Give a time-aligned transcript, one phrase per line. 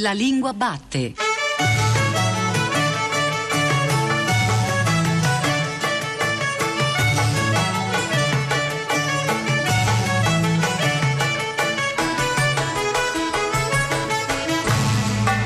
[0.00, 1.12] La lingua batte.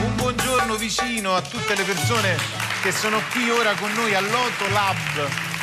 [0.05, 2.37] Un buongiorno vicino a tutte le persone
[2.81, 5.54] che sono qui ora con noi all'Oto Lab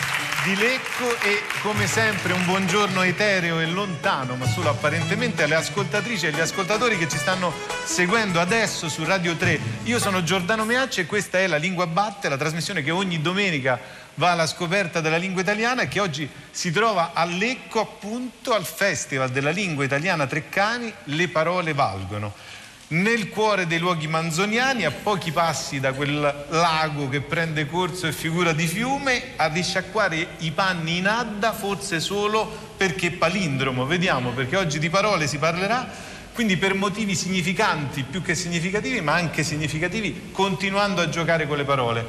[0.44, 6.26] di Lecco e come sempre un buongiorno etereo e lontano, ma solo apparentemente alle ascoltatrici
[6.26, 7.54] e agli ascoltatori che ci stanno
[7.84, 9.60] seguendo adesso su Radio 3.
[9.84, 13.80] Io sono Giordano Meacci e questa è La Lingua Batte, la trasmissione che ogni domenica
[14.16, 18.66] va alla scoperta della lingua italiana e che oggi si trova a Lecco appunto al
[18.66, 22.34] Festival della Lingua Italiana Treccani Le Parole Valgono
[22.92, 28.12] nel cuore dei luoghi manzoniani, a pochi passi da quel lago che prende corso e
[28.12, 33.86] figura di fiume, a risciacquare i panni in adda, forse solo perché palindromo.
[33.86, 35.88] Vediamo, perché oggi di parole si parlerà,
[36.34, 41.64] quindi per motivi significanti più che significativi, ma anche significativi, continuando a giocare con le
[41.64, 42.06] parole.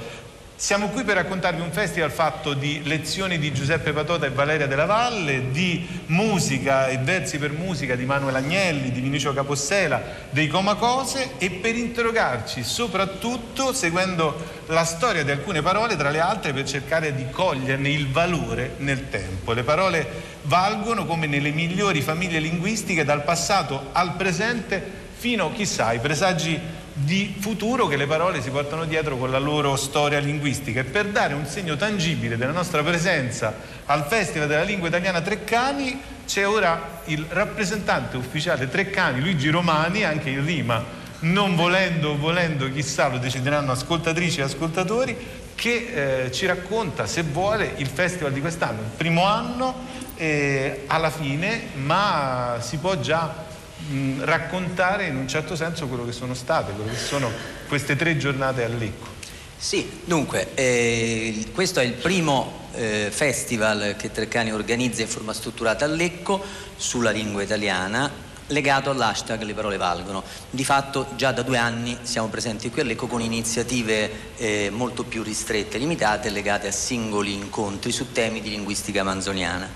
[0.63, 4.85] Siamo qui per raccontarvi un festival fatto di lezioni di Giuseppe Patota e Valeria della
[4.85, 10.01] Valle, di musica e versi per musica di Manuel Agnelli, di Vinicio Capossela,
[10.31, 16.53] dei Comacose e per interrogarci soprattutto seguendo la storia di alcune parole, tra le altre
[16.53, 19.55] per cercare di coglierne il valore nel tempo.
[19.55, 20.07] Le parole
[20.43, 26.61] valgono come nelle migliori famiglie linguistiche dal passato al presente fino, chissà, ai presagi
[26.93, 30.81] di futuro che le parole si portano dietro con la loro storia linguistica.
[30.81, 33.55] E per dare un segno tangibile della nostra presenza
[33.87, 40.31] al Festival della Lingua Italiana Treccani c'è ora il rappresentante ufficiale Treccani, Luigi Romani, anche
[40.31, 40.83] in rima,
[41.21, 45.17] non volendo o volendo, chissà, lo decideranno ascoltatrici e ascoltatori,
[45.55, 51.11] che eh, ci racconta, se vuole, il festival di quest'anno, il primo anno eh, alla
[51.11, 53.51] fine, ma si può già
[53.89, 57.31] mh, raccontare in un certo senso quello che sono state, quello che sono
[57.69, 59.11] queste tre giornate a Lecco.
[59.57, 65.85] Sì, dunque, eh, questo è il primo eh, festival che Treccani organizza in forma strutturata
[65.85, 66.43] a Lecco
[66.77, 68.11] sulla lingua italiana
[68.49, 70.23] legato all'hashtag Le parole valgono.
[70.51, 75.05] Di fatto già da due anni siamo presenti qui a Lecco con iniziative eh, molto
[75.05, 79.69] più ristrette limitate legate a singoli incontri su temi di linguistica manzoniana.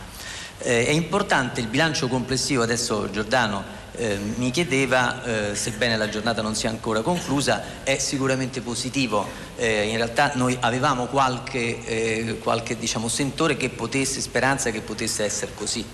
[0.59, 6.43] Eh, è importante il bilancio complessivo, adesso Giordano eh, mi chiedeva, eh, sebbene la giornata
[6.43, 9.27] non sia ancora conclusa, è sicuramente positivo.
[9.57, 15.25] Eh, in realtà noi avevamo qualche, eh, qualche diciamo, sentore che potesse, speranza che potesse
[15.25, 15.84] essere così,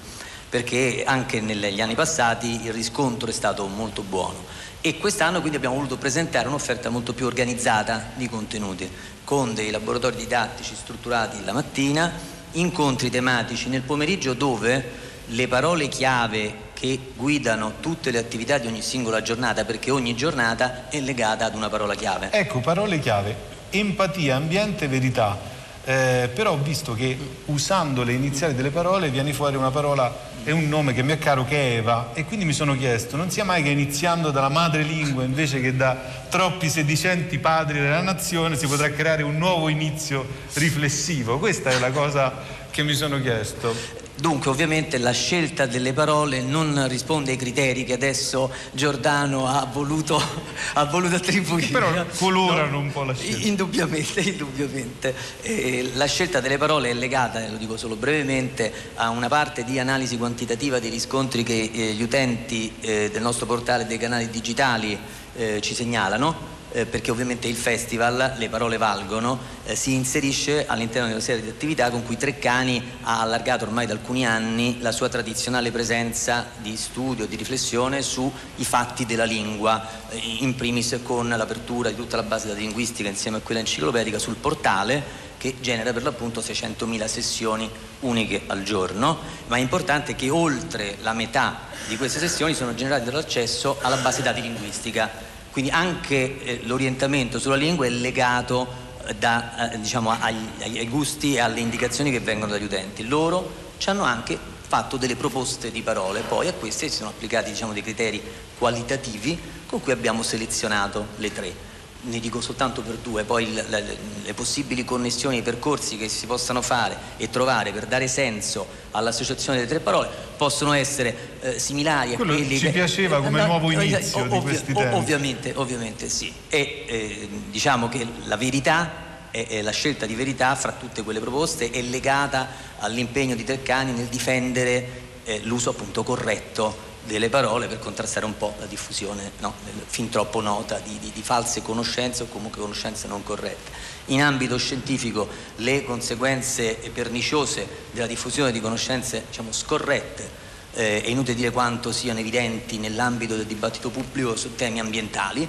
[0.48, 4.44] perché anche negli anni passati il riscontro è stato molto buono.
[4.80, 8.90] E quest'anno quindi abbiamo voluto presentare un'offerta molto più organizzata di contenuti,
[9.22, 12.12] con dei laboratori didattici strutturati la mattina,
[12.52, 18.82] incontri tematici nel pomeriggio dove le parole chiave che guidano tutte le attività di ogni
[18.82, 22.30] singola giornata, perché ogni giornata è legata ad una parola chiave.
[22.32, 23.36] Ecco, parole chiave,
[23.70, 25.38] empatia, ambiente, verità.
[25.84, 27.16] Eh, però ho visto che
[27.46, 31.18] usando le iniziali delle parole viene fuori una parola e un nome che mi è
[31.18, 34.48] caro che è Eva e quindi mi sono chiesto non sia mai che iniziando dalla
[34.48, 35.96] madrelingua invece che da
[36.28, 41.90] troppi sedicenti padri della nazione si potrà creare un nuovo inizio riflessivo questa è la
[41.90, 42.32] cosa
[42.70, 47.94] che mi sono chiesto Dunque ovviamente la scelta delle parole non risponde ai criteri che
[47.94, 50.20] adesso Giordano ha voluto,
[50.74, 51.68] ha voluto attribuire.
[51.68, 52.78] Però colorano no?
[52.78, 53.46] un po' la scelta.
[53.46, 55.14] Indubbiamente, indubbiamente.
[55.40, 59.78] Eh, la scelta delle parole è legata, lo dico solo brevemente, a una parte di
[59.78, 64.96] analisi quantitativa dei riscontri che eh, gli utenti eh, del nostro portale dei canali digitali
[65.34, 71.06] eh, ci segnalano eh, perché ovviamente il festival, le parole valgono, eh, si inserisce all'interno
[71.06, 74.92] di una serie di attività con cui Treccani ha allargato ormai da alcuni anni la
[74.92, 81.28] sua tradizionale presenza di studio, di riflessione sui fatti della lingua, eh, in primis con
[81.28, 85.92] l'apertura di tutta la base della linguistica insieme a quella enciclopedica sul portale che genera
[85.92, 87.68] per l'appunto 600.000 sessioni
[88.00, 89.18] uniche al giorno,
[89.48, 94.22] ma è importante che oltre la metà di queste sessioni sono generate dall'accesso alla base
[94.22, 98.66] dati linguistica quindi anche eh, l'orientamento sulla lingua è legato
[99.06, 103.06] eh, da, eh, diciamo, agli, ai gusti e alle indicazioni che vengono dagli utenti.
[103.06, 107.50] Loro ci hanno anche fatto delle proposte di parole, poi a queste si sono applicati
[107.50, 108.20] diciamo, dei criteri
[108.56, 111.70] qualitativi con cui abbiamo selezionato le tre
[112.04, 116.26] ne dico soltanto per due, poi le, le, le, possibili connessioni, i percorsi che si
[116.26, 122.14] possano fare e trovare per dare senso all'associazione delle tre parole possono essere eh, similari
[122.14, 122.72] Quello a quelli ci che...
[122.72, 124.96] piaceva come eh, nuovo eh, inizio ovvio, di questi tempi.
[124.96, 126.32] Ovviamente, ovviamente sì.
[126.48, 131.70] E eh, diciamo che la verità e la scelta di verità fra tutte quelle proposte
[131.70, 132.48] è legata
[132.80, 138.54] all'impegno di Treccani nel difendere eh, l'uso appunto corretto delle parole per contrastare un po'
[138.58, 139.54] la diffusione no,
[139.86, 143.70] fin troppo nota di, di, di, false conoscenze o comunque conoscenze non corrette.
[144.06, 150.40] In ambito scientifico le conseguenze perniciose della diffusione di conoscenze diciamo, scorrette
[150.74, 155.46] eh, è inutile dire quanto siano evidenti nell'ambito del dibattito pubblico su temi ambientali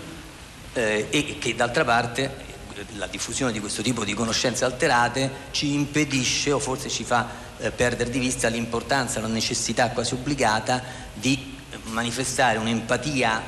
[0.74, 2.52] eh, e che d'altra parte
[2.96, 7.72] la diffusione di questo tipo di conoscenze alterate ci impedisce o forse ci fa eh,
[7.72, 10.84] perdere di vista l'importanza, la necessità quasi obbligata
[11.14, 11.56] di
[11.86, 13.42] manifestare un'empatia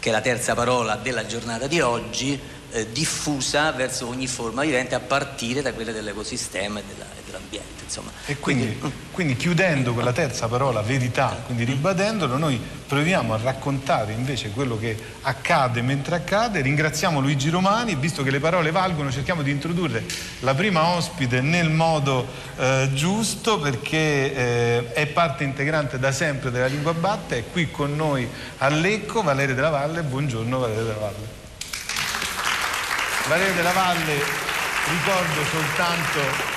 [0.00, 2.38] che è la terza parola della giornata di oggi,
[2.70, 7.73] eh, diffusa verso ogni forma vivente a partire da quella dell'ecosistema e, della, e dell'ambiente.
[7.84, 8.10] Insomma.
[8.24, 14.12] E quindi, quindi, quindi, chiudendo quella terza parola, verità, quindi ribadendolo, noi proviamo a raccontare
[14.12, 16.62] invece quello che accade mentre accade.
[16.62, 20.04] Ringraziamo Luigi Romani, visto che le parole valgono, cerchiamo di introdurre
[20.40, 22.26] la prima ospite nel modo
[22.56, 27.94] eh, giusto perché eh, è parte integrante da sempre della lingua batta, è qui con
[27.94, 28.26] noi
[28.58, 30.02] a Lecco, Valeria della Valle.
[30.02, 31.42] Buongiorno Valeria della Valle.
[33.28, 34.14] Valeria della Valle,
[34.90, 36.53] ricordo soltanto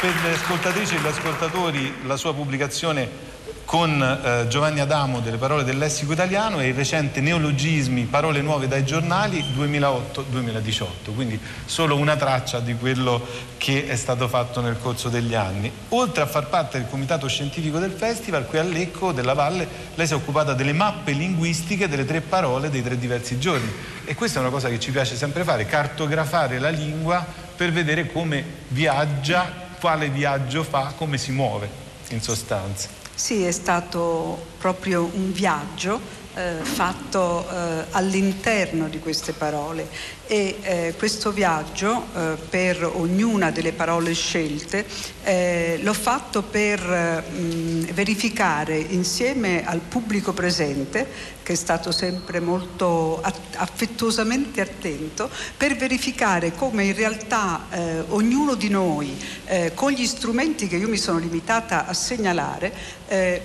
[0.00, 5.62] per le ascoltatrici e gli ascoltatori la sua pubblicazione con eh, Giovanni Adamo delle parole
[5.62, 12.16] del lessico italiano e il recente Neologismi, parole nuove dai giornali 2008-2018, quindi solo una
[12.16, 13.24] traccia di quello
[13.58, 15.70] che è stato fatto nel corso degli anni.
[15.90, 20.06] Oltre a far parte del comitato scientifico del festival, qui a Lecco della Valle lei
[20.06, 23.70] si è occupata delle mappe linguistiche delle tre parole dei tre diversi giorni
[24.06, 27.24] e questa è una cosa che ci piace sempre fare, cartografare la lingua
[27.54, 31.68] per vedere come viaggia, quale viaggio fa, come si muove
[32.10, 32.88] in sostanza.
[33.14, 36.00] Sì, è stato proprio un viaggio
[36.34, 39.88] eh, fatto eh, all'interno di queste parole.
[40.26, 44.86] E eh, questo viaggio eh, per ognuna delle parole scelte
[45.24, 53.20] eh, l'ho fatto per mh, verificare insieme al pubblico presente che è stato sempre molto
[53.56, 59.38] affettuosamente attento per verificare come in realtà eh, ognuno di noi
[59.74, 62.72] con gli strumenti che io mi sono limitata a segnalare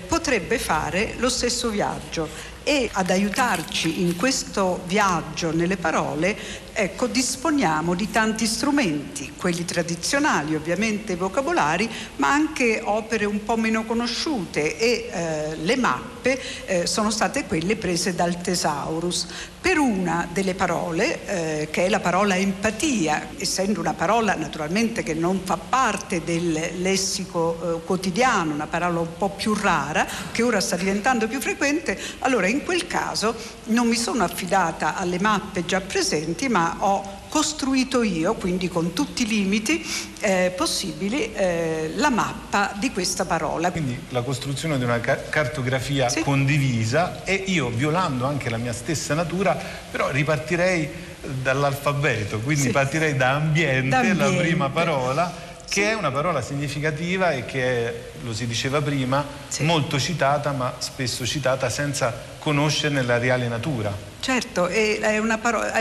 [0.06, 6.36] potrebbe fare lo stesso viaggio e ad aiutarci in questo viaggio nelle parole
[6.76, 13.84] ecco, disponiamo di tanti strumenti, quelli tradizionali ovviamente vocabolari, ma anche opere un po' meno
[13.84, 19.26] conosciute e eh, le mappe eh, sono state quelle prese dal Thesaurus.
[19.66, 25.14] Per una delle parole, eh, che è la parola empatia, essendo una parola naturalmente che
[25.14, 30.60] non fa parte del lessico eh, quotidiano, una parola un po' più rara, che ora
[30.60, 33.34] sta diventando più frequente, allora in quel caso
[33.64, 39.22] non mi sono affidata alle mappe già presenti, ma ho costruito io, quindi con tutti
[39.22, 39.84] i limiti
[40.20, 43.70] eh, possibili, eh, la mappa di questa parola.
[43.70, 46.22] Quindi la costruzione di una cartografia sì.
[46.22, 49.56] condivisa e io, violando anche la mia stessa natura,
[49.90, 51.04] però ripartirei
[51.42, 52.70] dall'alfabeto, quindi sì.
[52.70, 55.88] partirei da ambiente, da ambiente, la prima parola che sì.
[55.88, 59.64] è una parola significativa e che è, lo si diceva prima, sì.
[59.64, 64.14] molto citata ma spesso citata senza conoscerne la reale natura.
[64.26, 65.72] Certo, è una parola.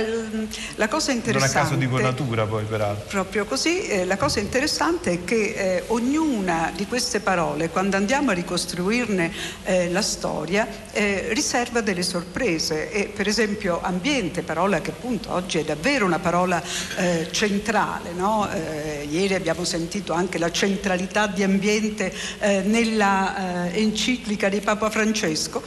[0.76, 1.56] La cosa interessante.
[1.56, 3.08] Non a caso dico natura, poi, peraltro.
[3.08, 3.88] Proprio così.
[3.88, 9.32] Eh, la cosa interessante è che eh, ognuna di queste parole, quando andiamo a ricostruirne
[9.64, 12.92] eh, la storia, eh, riserva delle sorprese.
[12.92, 16.62] E, per esempio, ambiente, parola che appunto oggi è davvero una parola
[16.98, 18.12] eh, centrale.
[18.12, 18.48] No?
[18.52, 25.64] Eh, ieri abbiamo sentito anche la centralità di ambiente nella enciclica di Papa Francesco.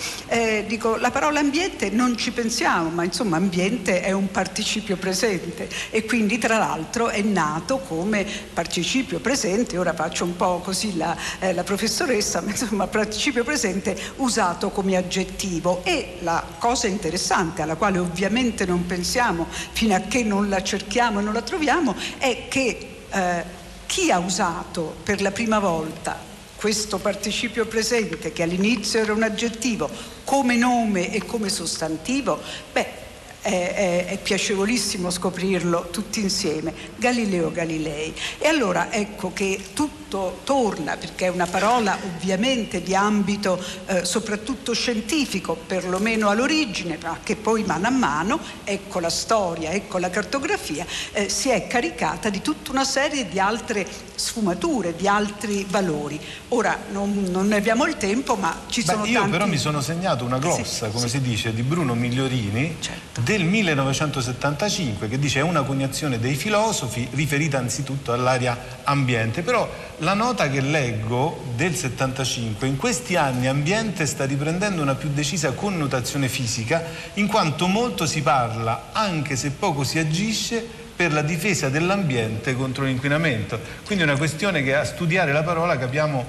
[0.66, 5.68] dico, la parola ambiente non ci pensiamo siamo, ma insomma ambiente è un participio presente
[5.90, 11.16] e quindi tra l'altro è nato come participio presente, ora faccio un po' così la,
[11.38, 15.82] eh, la professoressa, ma insomma participio presente usato come aggettivo.
[15.84, 21.20] E la cosa interessante alla quale ovviamente non pensiamo fino a che non la cerchiamo
[21.20, 23.44] e non la troviamo è che eh,
[23.86, 26.27] chi ha usato per la prima volta
[26.58, 29.88] questo participio presente che all'inizio era un aggettivo
[30.24, 32.40] come nome e come sostantivo,
[32.72, 33.06] beh,
[33.40, 38.12] è, è, è, piacevolissimo scoprirlo tutti insieme, Galileo Galilei.
[38.38, 39.60] E allora ecco che
[40.08, 47.18] tutto torna, perché è una parola ovviamente di ambito eh, soprattutto scientifico, perlomeno all'origine, ma
[47.22, 52.30] che poi mano a mano, ecco la storia, ecco la cartografia, eh, si è caricata
[52.30, 56.18] di tutta una serie di altre sfumature, di altri valori.
[56.48, 59.30] Ora non, non ne abbiamo il tempo, ma ci Beh, sono io tanti...
[59.30, 61.18] però mi sono segnato una glossa, sì, come sì.
[61.18, 63.20] si dice, di Bruno Migliorini certo.
[63.20, 70.14] del 1975 che dice è una cognazione dei filosofi riferita anzitutto all'area ambiente, però la
[70.14, 76.28] nota che leggo del 75, in questi anni ambiente sta riprendendo una più decisa connotazione
[76.28, 80.64] fisica, in quanto molto si parla, anche se poco si agisce,
[80.94, 83.58] per la difesa dell'ambiente contro l'inquinamento.
[83.84, 86.24] Quindi è una questione che a studiare la parola capiamo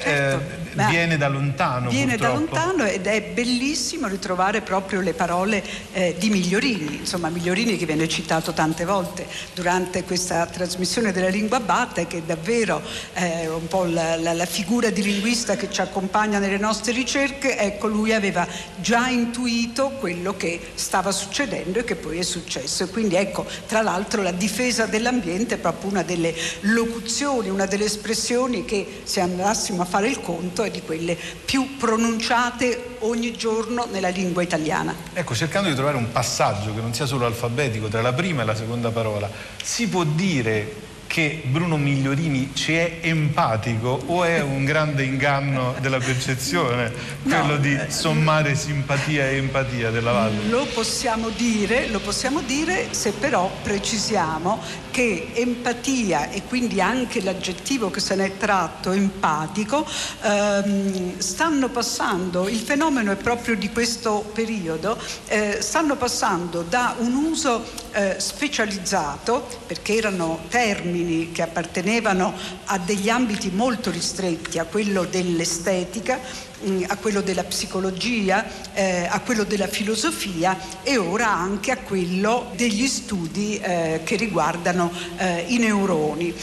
[0.00, 1.90] certo, eh, viene da lontano.
[1.90, 2.54] Viene purtroppo.
[2.54, 7.86] da lontano ed è bellissimo ritrovare proprio le parole eh, di Migliorini, insomma Migliorini che
[7.86, 12.80] viene citato tante volte durante questa trasmissione della lingua batta e che è davvero
[13.14, 17.58] eh, un po' la, la, la, figura di linguista che ci accompagna nelle nostre ricerche,
[17.58, 22.84] ecco lui aveva già intuito quello che stava succedendo e che poi è successo.
[22.84, 27.84] E quindi ecco, tra l'altro la difesa dell'ambiente è proprio una delle locuzioni, una delle
[27.84, 33.86] espressioni che se andassimo a fare il conto è di quelle più pronunciate ogni giorno
[33.90, 34.94] nella lingua italiana.
[35.12, 38.44] Ecco, cercando di trovare un passaggio che non sia solo alfabetico tra la prima e
[38.44, 39.30] la seconda parola,
[39.62, 45.98] si può dire che Bruno Migliorini ci è empatico o è un grande inganno della
[45.98, 46.92] percezione,
[47.24, 50.48] quello no, di eh, sommare simpatia e empatia della Valle?
[50.48, 54.62] Lo possiamo dire, lo possiamo dire se però precisiamo
[54.92, 59.84] che empatia e quindi anche l'aggettivo che se ne è tratto, empatico,
[60.22, 67.14] ehm, stanno passando, il fenomeno è proprio di questo periodo, eh, stanno passando da un
[67.14, 72.32] uso eh, specializzato, perché erano termini termini che appartenevano
[72.66, 76.20] a degli ambiti molto ristretti, a quello dell'estetica,
[76.66, 82.50] mm, a quello della psicologia, eh, a quello della filosofia e ora anche a quello
[82.54, 86.34] degli studi eh, che riguardano eh, i neuroni.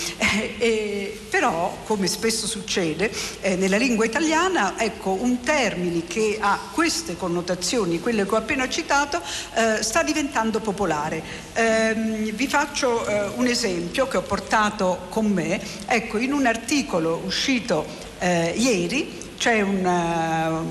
[0.60, 3.12] Eh, però, come spesso succede
[3.42, 8.68] eh, nella lingua italiana, ecco, un termine che ha queste connotazioni, quelle che ho appena
[8.70, 9.22] citato,
[9.54, 11.22] eh, sta diventando popolare.
[11.54, 14.47] Ehm, vi faccio un esempio che ho portato
[15.10, 15.62] con me.
[15.86, 17.86] Ecco, in un articolo uscito
[18.20, 20.64] ieri c'è una,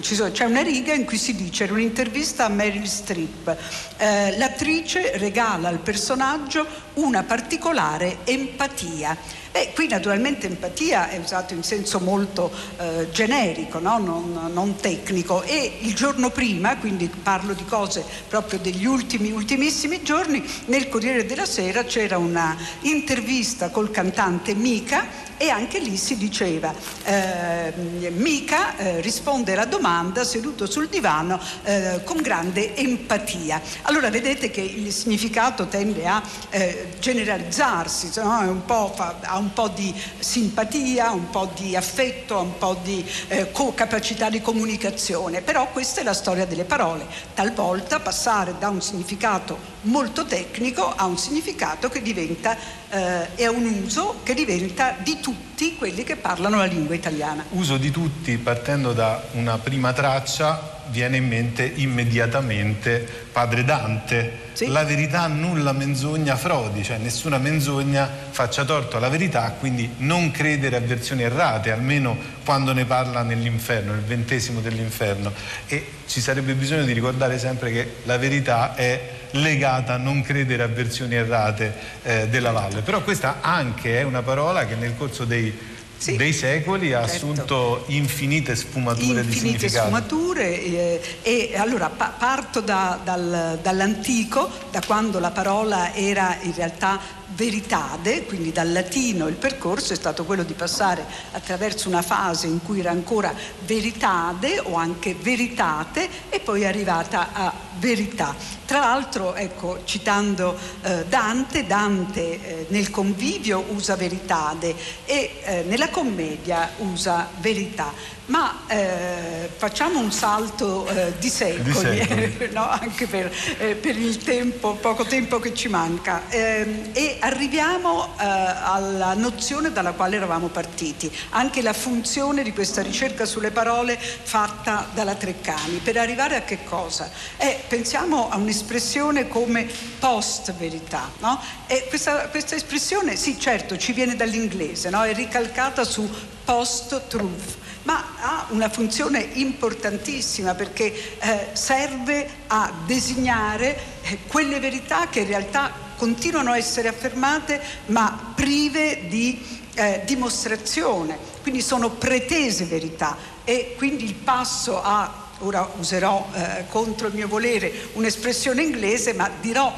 [0.00, 3.56] c'è una, riga in cui si dice, era un'intervista a Meryl Streep,
[3.98, 9.16] eh, l'attrice regala al personaggio una particolare empatia.
[9.56, 13.98] E qui naturalmente empatia è usato in senso molto eh, generico, no?
[13.98, 20.02] non, non, tecnico e il giorno prima, quindi parlo di cose proprio degli ultimi, ultimissimi
[20.02, 26.16] giorni, nel Corriere della Sera c'era una intervista col cantante Mika e anche lì si
[26.16, 26.72] diceva
[27.04, 27.72] eh,
[28.10, 33.60] Mika eh, risponde alla domanda seduto sul divano eh, con grande empatia.
[33.82, 38.38] Allora vedete che il significato tende a eh, generalizzarsi, no?
[38.40, 43.50] un fa, ha un po' di simpatia, un po' di affetto, un po' di eh,
[43.74, 49.73] capacità di comunicazione, però questa è la storia delle parole, talvolta passare da un significato
[49.84, 52.56] molto tecnico a un significato che diventa
[52.90, 57.44] eh, e un uso che diventa di tutti quelli che parlano la lingua italiana.
[57.50, 64.42] Uso di tutti partendo da una prima traccia viene in mente immediatamente padre Dante.
[64.52, 64.68] Sì.
[64.68, 70.76] La verità nulla menzogna frodi, cioè nessuna menzogna faccia torto alla verità, quindi non credere
[70.76, 75.32] a versioni errate, almeno quando ne parla nell'inferno, nel ventesimo dell'inferno.
[75.66, 80.62] E ci sarebbe bisogno di ricordare sempre che la verità è legata a non credere
[80.62, 82.82] a versioni errate eh, della valle.
[82.82, 87.14] Però questa anche è una parola che nel corso dei sì, dei secoli ha certo.
[87.14, 89.88] assunto infinite sfumature infinite di significato.
[89.88, 96.36] Infinite sfumature eh, e allora pa parto da, dal, dall'antico, da quando la parola era
[96.42, 97.00] in realtà
[97.34, 102.62] veritade, quindi dal latino il percorso è stato quello di passare attraverso una fase in
[102.62, 108.34] cui era ancora veritade o anche veritate e poi è arrivata a verità.
[108.64, 115.88] Tra l'altro, ecco, citando eh, Dante, Dante eh, nel convivio usa veritade e eh, nella
[115.88, 117.92] commedia usa verità
[118.26, 122.48] ma eh, facciamo un salto eh, di secoli, di secoli.
[122.52, 122.66] no?
[122.68, 128.24] anche per, eh, per, il tempo, poco tempo che ci manca, ehm, e arriviamo eh,
[128.24, 134.88] alla nozione dalla quale eravamo partiti, anche la funzione di questa ricerca sulle parole fatta
[134.94, 135.80] dalla Treccani.
[135.82, 137.10] Per arrivare a che cosa?
[137.36, 141.10] Eh, pensiamo a un'espressione come post-verità.
[141.18, 141.40] No?
[141.88, 145.02] Questa, questa, espressione, sì certo, ci viene dall'inglese, no?
[145.02, 146.08] è ricalcata su
[146.44, 155.20] post-truth ma ha una funzione importantissima perché eh, serve a designare eh, quelle verità che
[155.20, 163.16] in realtà continuano a essere affermate ma prive di eh, dimostrazione, quindi sono pretese verità
[163.44, 169.30] e quindi il passo a, ora userò eh, contro il mio volere un'espressione inglese, ma
[169.40, 169.72] dirò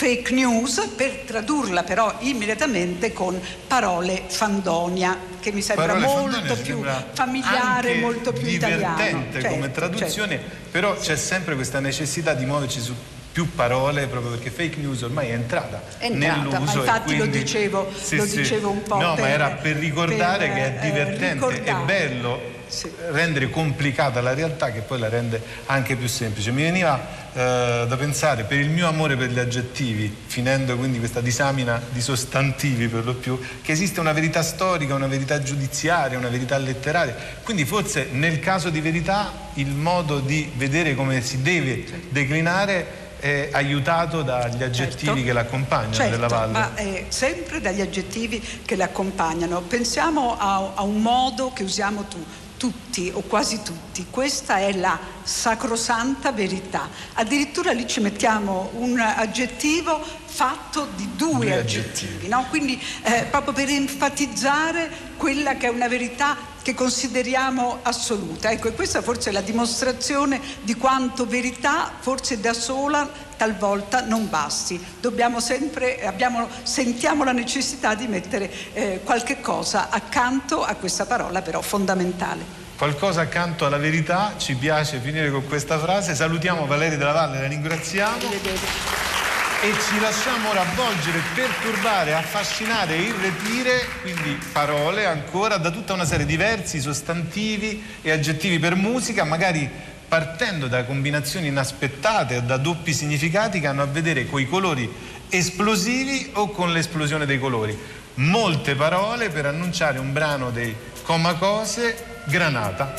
[0.00, 6.82] fake news per tradurla però immediatamente con parole fandonia che mi sembra parole molto più
[7.12, 9.54] familiare, molto più divertente italiano.
[9.54, 10.56] come certo, traduzione, certo.
[10.70, 12.94] però c'è sempre questa necessità di muoverci su
[13.40, 17.26] più parole proprio perché fake news ormai è entrata, è entrata nell'uso infatti quindi, lo,
[17.26, 18.36] dicevo, sì, lo sì.
[18.36, 21.74] dicevo un po' no per, ma era per ricordare per, che è eh, divertente e
[21.86, 22.90] bello sì.
[23.10, 27.00] rendere complicata la realtà che poi la rende anche più semplice mi veniva
[27.32, 32.02] eh, da pensare per il mio amore per gli aggettivi finendo quindi questa disamina di
[32.02, 37.16] sostantivi per lo più che esiste una verità storica una verità giudiziaria una verità letteraria
[37.42, 43.50] quindi forse nel caso di verità il modo di vedere come si deve declinare è
[43.52, 45.22] aiutato dagli aggettivi certo.
[45.22, 46.52] che l'accompagnano certo, della valle?
[46.52, 49.60] Ma eh, sempre dagli aggettivi che l'accompagnano.
[49.60, 52.24] Pensiamo a, a, un modo che usiamo tu,
[52.56, 54.06] tutti o quasi tutti.
[54.08, 56.88] Questa è la sacrosanta verità.
[57.14, 60.02] Addirittura lì ci mettiamo un aggettivo
[60.40, 62.28] fatto di due, due aggettivi, aggettivi.
[62.28, 62.46] No?
[62.48, 68.50] quindi eh, proprio per enfatizzare quella che è una verità che consideriamo assoluta.
[68.50, 73.06] Ecco, e questa forse è la dimostrazione di quanto verità forse da sola
[73.36, 74.82] talvolta non basti.
[74.98, 81.42] Dobbiamo sempre, abbiamo, sentiamo la necessità di mettere eh, qualche cosa accanto a questa parola
[81.42, 82.58] però fondamentale.
[82.78, 86.14] Qualcosa accanto alla verità, ci piace finire con questa frase.
[86.14, 89.19] Salutiamo Valeria della Valle, la ringraziamo.
[89.62, 96.24] E ci lasciamo ora avvolgere, perturbare, affascinare irretire, quindi parole ancora, da tutta una serie
[96.24, 99.68] di versi, sostantivi e aggettivi per musica, magari
[100.08, 104.90] partendo da combinazioni inaspettate o da doppi significati che hanno a vedere con i colori
[105.28, 107.78] esplosivi o con l'esplosione dei colori.
[108.14, 112.94] Molte parole per annunciare un brano dei Comacose, Granata.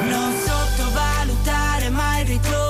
[0.00, 2.65] Non sottovalutare mai il ritorno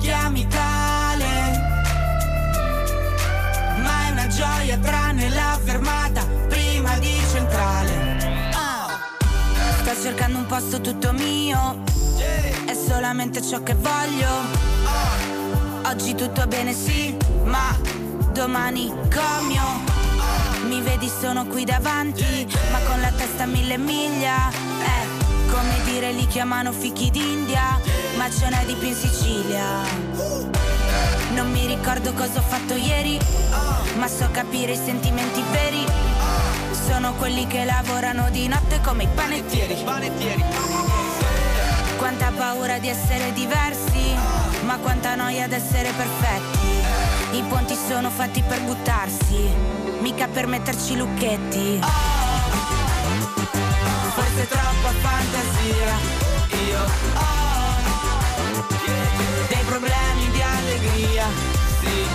[0.00, 1.28] chiami tale.
[3.82, 8.52] Ma è una gioia tranne la fermata prima di centrale.
[8.54, 8.90] Oh.
[9.82, 11.82] Sto cercando un posto tutto mio,
[12.66, 14.28] è solamente ciò che voglio.
[15.84, 17.76] Oggi tutto bene sì, ma
[18.32, 19.98] domani comio.
[20.66, 24.50] Mi vedi sono qui davanti, ma con la testa a mille miglia.
[24.50, 27.80] Eh come dire li chiamano fichi d'India,
[28.20, 29.64] ma ce n'è di più in Sicilia.
[31.32, 33.18] Non mi ricordo cosa ho fatto ieri,
[33.96, 35.86] ma so capire i sentimenti veri.
[36.86, 39.82] Sono quelli che lavorano di notte come i panettieri.
[41.96, 44.14] Quanta paura di essere diversi,
[44.64, 47.38] ma quanta noia di essere perfetti.
[47.38, 49.48] I ponti sono fatti per buttarsi,
[50.00, 51.80] mica per metterci lucchetti.
[54.12, 55.96] Forse troppa fantasia
[56.68, 56.80] Io
[57.14, 57.49] ho
[59.48, 61.26] dei problemi di allegria.
[61.80, 62.06] Sì,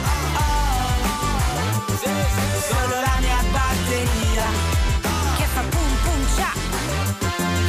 [1.98, 4.46] ho solo la mia batteria.
[5.38, 6.52] Che fa pum pum cia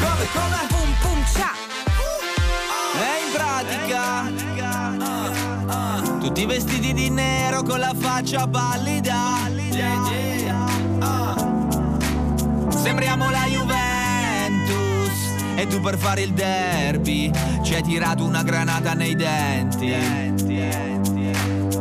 [0.00, 0.66] Come, come?
[0.68, 1.52] Pum pum cia
[3.00, 4.04] E in pratica.
[6.20, 9.48] Tutti vestiti di nero con la faccia pallida.
[12.68, 13.46] Sembriamo la
[15.56, 17.30] e tu per fare il derby
[17.62, 19.94] ci hai tirato una granata nei denti.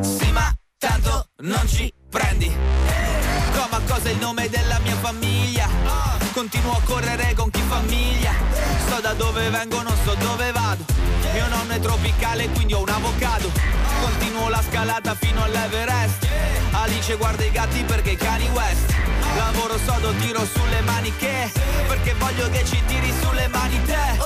[0.01, 2.84] Sì, ma tanto non ci prendi.
[3.95, 5.69] Cosa è il nome della mia famiglia?
[6.33, 8.33] Continuo a correre con chi famiglia.
[8.89, 10.83] So da dove vengo, non so dove vado.
[11.31, 13.49] Mio nonno è tropicale, quindi ho un avocado.
[14.01, 16.27] Continuo la scalata fino all'Everest.
[16.71, 18.93] Alice guarda i gatti perché cani West.
[19.37, 21.49] Lavoro sodo, tiro sulle maniche
[21.87, 24.21] Perché voglio che ci tiri sulle mani te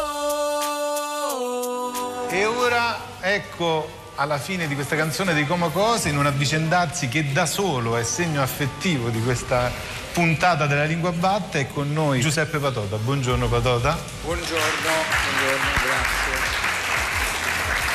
[2.36, 7.32] E ora ecco alla fine di questa canzone dei Coma Cose in un avvicendarsi che
[7.32, 9.72] da solo è segno affettivo di questa
[10.12, 12.98] puntata della lingua batta è con noi Giuseppe Patota.
[12.98, 13.98] Buongiorno Patota.
[14.24, 16.69] Buongiorno, buongiorno, grazie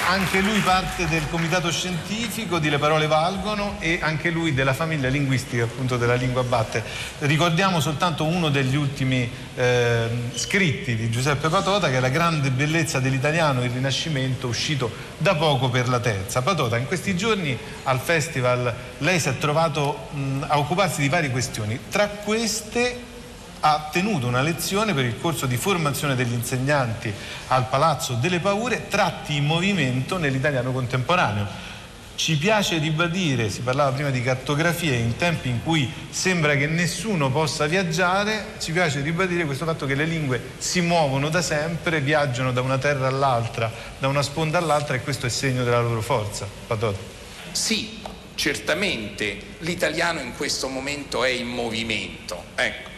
[0.07, 5.09] anche lui parte del comitato scientifico di Le Parole Valgono e anche lui della famiglia
[5.09, 6.83] linguistica appunto della lingua batte.
[7.21, 13.01] Ricordiamo soltanto uno degli ultimi eh, scritti di Giuseppe Patota che è La grande bellezza
[13.01, 16.43] dell'italiano, il rinascimento, uscito da poco per la terza.
[16.43, 21.31] Patota, in questi giorni al festival lei si è trovato mh, a occuparsi di varie
[21.31, 23.13] questioni, tra queste
[23.67, 27.11] ha tenuto una lezione per il corso di formazione degli insegnanti
[27.47, 31.73] al Palazzo delle Paure, tratti in movimento nell'italiano contemporaneo.
[32.17, 37.31] ci piace ribadire, si parlava prima di cartografie, in tempi in cui sembra che nessuno
[37.31, 42.53] possa viaggiare, ci piace ribadire questo fatto che le lingue si muovono da sempre, viaggiano
[42.53, 46.47] da una terra all'altra, da una sponda all'altra e questo è segno della loro forza.
[46.67, 46.99] Patota.
[47.51, 48.01] Sì,
[48.35, 52.45] certamente l'italiano in questo momento è in movimento.
[52.55, 52.94] Ecco.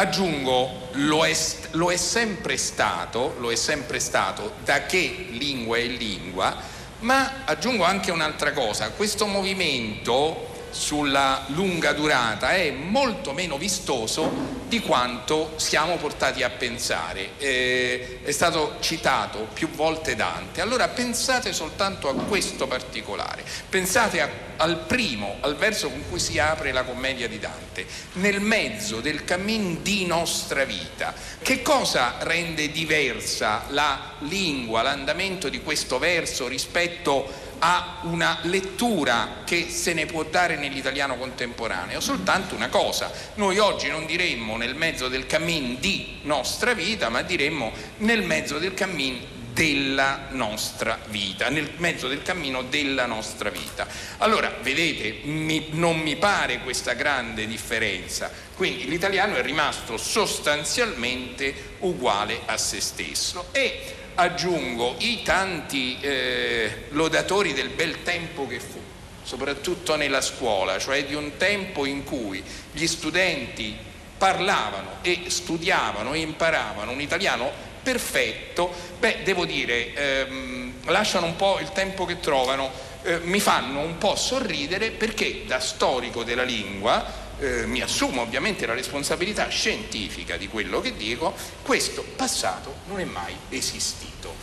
[0.00, 1.36] Aggiungo, lo è,
[1.72, 6.56] lo è sempre stato, lo è sempre stato, da che lingua è lingua,
[7.00, 14.80] ma aggiungo anche un'altra cosa, questo movimento sulla lunga durata è molto meno vistoso di
[14.80, 17.30] quanto siamo portati a pensare.
[17.38, 24.28] Eh, è stato citato più volte Dante, allora pensate soltanto a questo particolare, pensate a,
[24.58, 29.24] al primo, al verso con cui si apre la commedia di Dante, nel mezzo del
[29.24, 31.12] cammin di nostra vita.
[31.42, 39.68] Che cosa rende diversa la lingua, l'andamento di questo verso rispetto a una lettura che
[39.68, 43.10] se ne può dare nell'italiano contemporaneo, soltanto una cosa.
[43.34, 48.58] Noi oggi non diremmo nel mezzo del cammin di nostra vita, ma diremmo nel mezzo
[48.58, 53.86] del cammin della nostra vita, nel mezzo del cammino della nostra vita.
[54.18, 62.40] Allora, vedete, mi, non mi pare questa grande differenza, quindi l'italiano è rimasto sostanzialmente uguale
[62.46, 68.78] a se stesso e aggiungo i tanti eh, lodatori del bel tempo che fu,
[69.22, 73.74] soprattutto nella scuola, cioè di un tempo in cui gli studenti
[74.18, 77.50] parlavano e studiavano e imparavano un italiano
[77.82, 82.70] perfetto, beh, devo dire, ehm, lasciano un po' il tempo che trovano,
[83.02, 88.66] eh, mi fanno un po' sorridere perché da storico della lingua eh, mi assumo ovviamente
[88.66, 94.34] la responsabilità scientifica di quello che dico, questo passato non è mai esistito.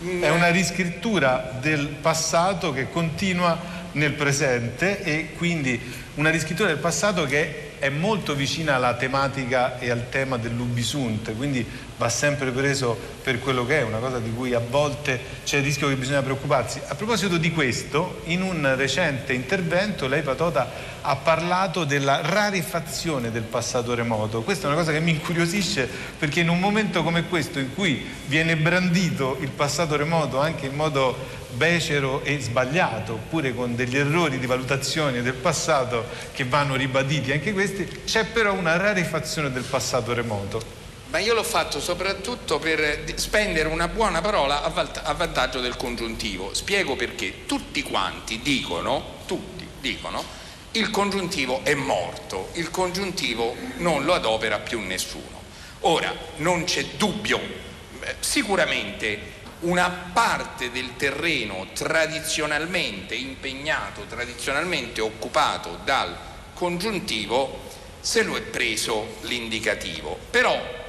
[0.00, 5.80] È una riscrittura del passato che continua nel presente e quindi
[6.14, 11.66] una riscrittura del passato che è molto vicina alla tematica e al tema dell'ubisunt, quindi
[12.02, 15.62] va sempre preso per quello che è, una cosa di cui a volte c'è il
[15.62, 16.80] rischio che bisogna preoccuparsi.
[16.88, 20.68] A proposito di questo, in un recente intervento lei Patota
[21.00, 24.42] ha parlato della rarefazione del passato remoto.
[24.42, 25.88] Questa è una cosa che mi incuriosisce
[26.18, 30.74] perché in un momento come questo in cui viene brandito il passato remoto anche in
[30.74, 31.16] modo
[31.52, 37.52] becero e sbagliato, oppure con degli errori di valutazione del passato che vanno ribaditi anche
[37.52, 40.81] questi, c'è però una rarefazione del passato remoto.
[41.12, 46.54] Ma io l'ho fatto soprattutto per spendere una buona parola a vantaggio del congiuntivo.
[46.54, 47.44] Spiego perché.
[47.44, 50.24] Tutti quanti dicono, tutti dicono,
[50.70, 55.42] il congiuntivo è morto, il congiuntivo non lo adopera più nessuno.
[55.80, 57.38] Ora, non c'è dubbio,
[58.20, 66.16] sicuramente una parte del terreno tradizionalmente impegnato, tradizionalmente occupato dal
[66.54, 67.68] congiuntivo,
[68.00, 70.18] se lo è preso l'indicativo.
[70.30, 70.80] Però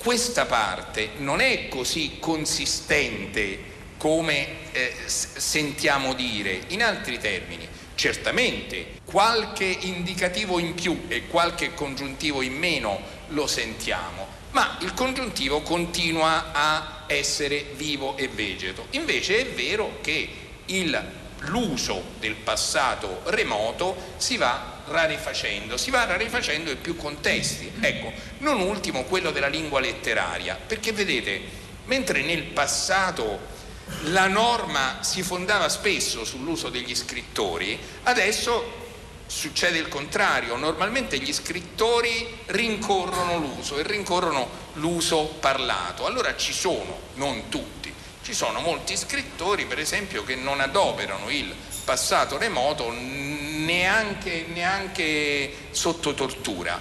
[0.00, 6.62] questa parte non è così consistente come eh, sentiamo dire.
[6.68, 14.26] In altri termini, certamente qualche indicativo in più e qualche congiuntivo in meno lo sentiamo,
[14.52, 18.86] ma il congiuntivo continua a essere vivo e vegeto.
[18.92, 20.28] Invece è vero che
[21.40, 27.70] l'uso del passato remoto si va rarefacendo, si va rarefacendo in più contesti.
[27.80, 31.40] Ecco, non ultimo quello della lingua letteraria, perché vedete,
[31.84, 33.58] mentre nel passato
[34.04, 38.78] la norma si fondava spesso sull'uso degli scrittori, adesso
[39.26, 46.04] succede il contrario, normalmente gli scrittori rincorrono l'uso e rincorrono l'uso parlato.
[46.04, 51.54] Allora ci sono, non tutti, ci sono molti scrittori per esempio che non adoperano il
[51.84, 52.90] passato remoto
[53.70, 56.80] neanche, neanche sotto tortura.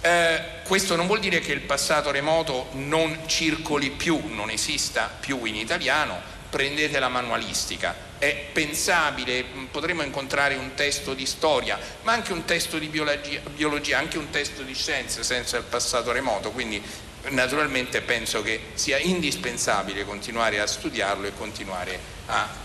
[0.00, 5.44] Eh, questo non vuol dire che il passato remoto non circoli più, non esista più
[5.44, 12.32] in italiano, prendete la manualistica, è pensabile, potremmo incontrare un testo di storia, ma anche
[12.32, 16.82] un testo di biologia, biologia, anche un testo di scienze senza il passato remoto, quindi
[17.28, 22.19] naturalmente penso che sia indispensabile continuare a studiarlo e continuare a,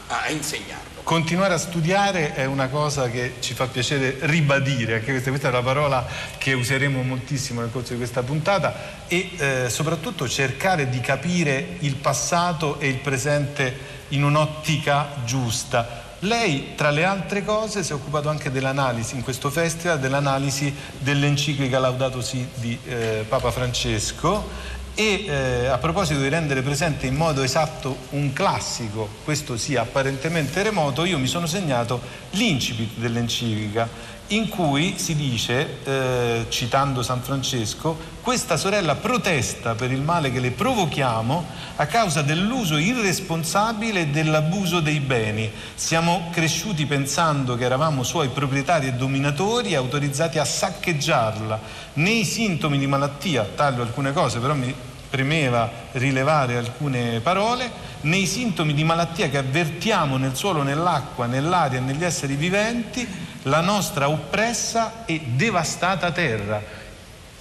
[0.08, 1.02] a insegnarlo.
[1.04, 5.52] Continuare a studiare è una cosa che ci fa piacere ribadire, anche questa, questa è
[5.52, 6.06] una parola
[6.38, 11.96] che useremo moltissimo nel corso di questa puntata e eh, soprattutto cercare di capire il
[11.96, 13.78] passato e il presente
[14.10, 16.04] in un'ottica giusta.
[16.20, 21.78] Lei, tra le altre cose, si è occupato anche dell'analisi in questo festival, dell'analisi dell'enciclica
[21.78, 27.44] Laudato Si di eh, Papa Francesco E eh, a proposito di rendere presente in modo
[27.44, 33.90] esatto un classico, questo sia apparentemente remoto, io mi sono segnato l'incipit dell'enciclica
[34.28, 40.40] in cui si dice, eh, citando San Francesco, questa sorella protesta per il male che
[40.40, 45.52] le provochiamo a causa dell'uso irresponsabile e dell'abuso dei beni.
[45.76, 51.60] Siamo cresciuti pensando che eravamo suoi proprietari e dominatori autorizzati a saccheggiarla.
[51.94, 54.74] Nei sintomi di malattia, taglio alcune cose, però mi
[55.08, 61.82] premeva rilevare alcune parole, nei sintomi di malattia che avvertiamo nel suolo, nell'acqua, nell'aria e
[61.82, 63.08] negli esseri viventi,
[63.46, 66.84] la nostra oppressa e devastata terra.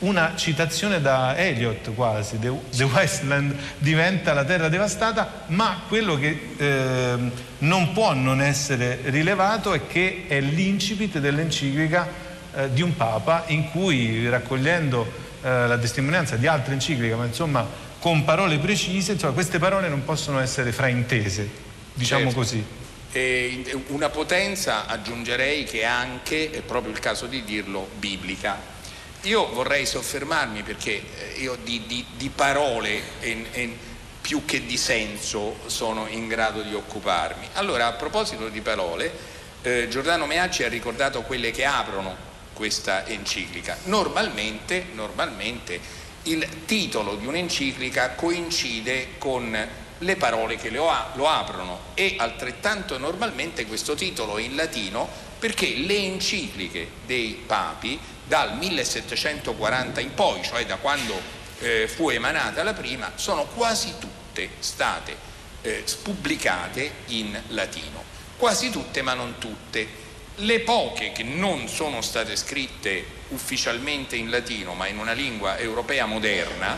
[0.01, 7.15] Una citazione da Eliot quasi, The, Westland diventa la terra devastata, ma quello che eh,
[7.59, 12.07] non può non essere rilevato è che è l'incipit dell'enciclica
[12.55, 15.11] eh, di un Papa in cui raccogliendo
[15.43, 17.67] eh, la testimonianza di altre encicliche, ma insomma
[17.99, 21.49] con parole precise, insomma, queste parole non possono essere fraintese,
[21.95, 22.37] diciamo certo.
[22.37, 22.65] così.
[23.87, 28.61] Una potenza, aggiungerei, che è anche, è proprio il caso di dirlo, biblica.
[29.23, 33.77] Io vorrei soffermarmi perché eh, io di, di, di parole e, e
[34.21, 37.51] più che di senso sono in grado di occuparmi.
[37.53, 39.13] Allora, a proposito di parole,
[39.63, 42.17] eh, Giordano Meacci ha ricordato quelle che aprono
[42.53, 43.77] questa enciclica.
[43.85, 45.79] Normalmente, normalmente
[46.25, 52.99] il titolo di un'enciclica coincide con le parole che lo, a, lo aprono e altrettanto
[52.99, 60.43] normalmente questo titolo è in latino perché le encicliche dei papi dal 1740 in poi,
[60.43, 61.21] cioè da quando
[61.59, 65.17] eh, fu emanata la prima, sono quasi tutte state
[65.63, 68.03] eh, pubblicate in latino.
[68.37, 70.03] Quasi tutte ma non tutte.
[70.37, 76.07] Le poche che non sono state scritte ufficialmente in latino ma in una lingua europea
[76.07, 76.77] moderna,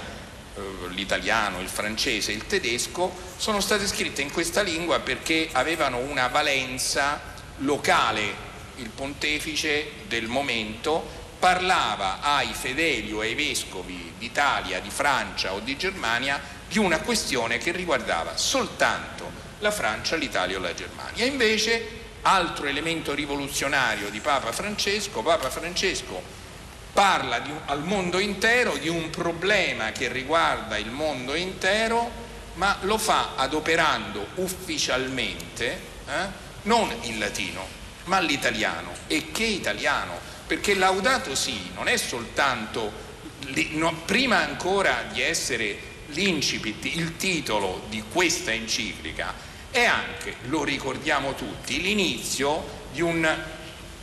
[0.90, 7.20] l'italiano, il francese, il tedesco, sono state scritte in questa lingua perché avevano una valenza
[7.58, 8.44] locale.
[8.76, 15.76] Il pontefice del momento parlava ai fedeli o ai vescovi d'Italia, di Francia o di
[15.76, 21.24] Germania di una questione che riguardava soltanto la Francia, l'Italia o la Germania.
[21.24, 26.44] Invece, altro elemento rivoluzionario di Papa Francesco, Papa Francesco
[26.96, 32.10] parla di, al mondo intero di un problema che riguarda il mondo intero,
[32.54, 35.78] ma lo fa adoperando ufficialmente
[36.08, 37.68] eh, non il latino,
[38.04, 38.92] ma l'italiano.
[39.08, 40.18] E che italiano?
[40.46, 42.90] Perché Laudato Si non è soltanto,
[43.72, 49.34] no, prima ancora di essere l'incipit, il titolo di questa enciclica,
[49.70, 53.54] è anche, lo ricordiamo tutti, l'inizio di un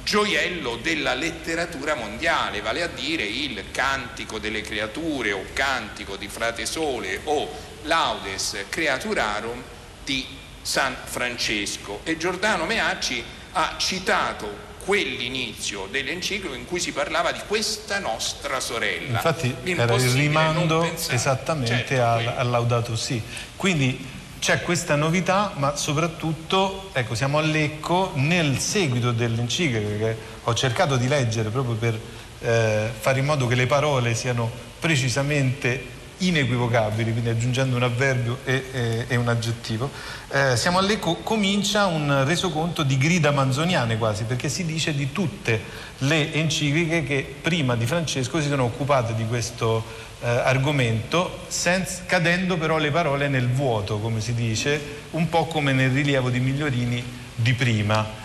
[0.04, 6.66] gioiello della letteratura mondiale, vale a dire il Cantico delle creature o Cantico di Frate
[6.66, 7.50] Sole o
[7.84, 9.62] Laudes Creaturarum
[10.04, 10.26] di
[10.62, 12.02] San Francesco.
[12.04, 19.18] E Giordano Meacci ha citato quell'inizio dell'enciclo in cui si parlava di questa nostra sorella.
[19.18, 23.22] Infatti era il rimando esattamente certo, al, al Laudato Si.
[23.56, 24.13] Quindi
[24.44, 30.98] c'è questa novità, ma soprattutto, ecco, siamo a Lecco nel seguito dell'enciclica che ho cercato
[30.98, 31.98] di leggere proprio per
[32.42, 34.52] eh, fare in modo che le parole siano
[34.82, 35.82] precisamente
[36.18, 39.90] inequivocabili, quindi aggiungendo un avverbio e, e, e un aggettivo.
[40.30, 45.14] Eh, siamo a Lecco, comincia un resoconto di grida manzoniane quasi, perché si dice di
[45.14, 45.58] tutte
[46.00, 52.58] le encicliche che prima di Francesco si sono occupate di questo eh, argomento, senza, cadendo
[52.58, 57.04] però le parole nel vuoto, come si dice, un po' come nel rilievo di Migliorini
[57.36, 58.22] di prima.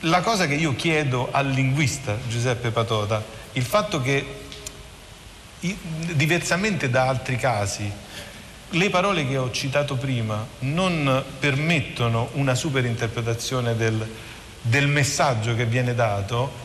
[0.00, 4.40] La cosa che io chiedo al linguista Giuseppe Patota, il fatto che
[5.60, 7.90] diversamente da altri casi
[8.70, 14.06] le parole che ho citato prima non permettono una superinterpretazione del,
[14.60, 16.64] del messaggio che viene dato,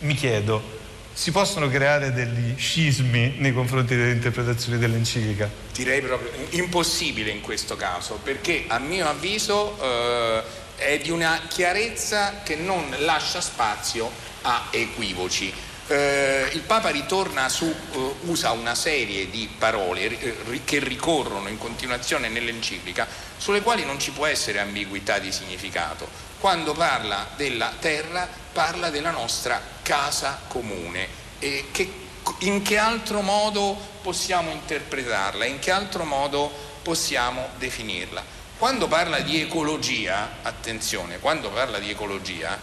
[0.00, 0.80] mi chiedo,
[1.12, 5.48] si possono creare degli scismi nei confronti delle interpretazioni dell'enciclica?
[5.72, 10.42] Direi proprio impossibile in questo caso, perché a mio avviso eh,
[10.76, 14.10] è di una chiarezza che non lascia spazio
[14.42, 15.52] a equivoci.
[15.88, 21.58] Eh, il Papa ritorna su, eh, usa una serie di parole eh, che ricorrono in
[21.58, 26.08] continuazione nell'enciclica, sulle quali non ci può essere ambiguità di significato.
[26.38, 31.08] Quando parla della terra, parla della nostra casa comune.
[31.38, 31.92] E che,
[32.40, 35.44] in che altro modo possiamo interpretarla?
[35.44, 36.50] In che altro modo
[36.82, 38.40] possiamo definirla?
[38.58, 42.56] Quando parla di ecologia, attenzione, quando parla di ecologia,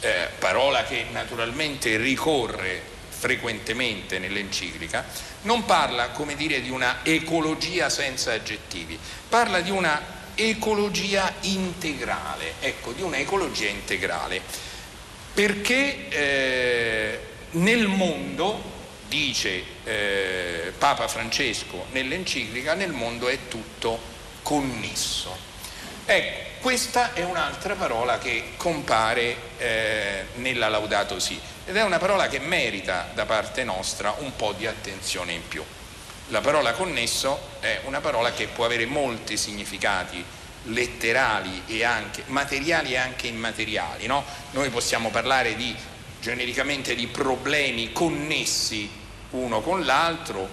[0.00, 5.04] eh, parola che naturalmente ricorre frequentemente nell'enciclica,
[5.42, 8.98] non parla, come dire, di una ecologia senza aggettivi,
[9.28, 14.40] parla di una ecologia integrale, ecco, di una ecologia integrale,
[15.34, 17.20] perché eh,
[17.52, 23.98] nel mondo, dice eh, Papa Francesco nell'enciclica, nel mondo è tutto
[24.42, 25.48] connesso.
[26.06, 32.28] Ecco, questa è un'altra parola che compare eh, nella Laudato Si ed è una parola
[32.28, 35.64] che merita da parte nostra un po' di attenzione in più.
[36.28, 40.24] La parola connesso è una parola che può avere molti significati
[40.64, 44.06] letterali e anche materiali e anche immateriali.
[44.06, 44.24] No?
[44.52, 45.74] Noi possiamo parlare di,
[46.20, 48.90] genericamente di problemi connessi
[49.30, 50.48] uno con l'altro,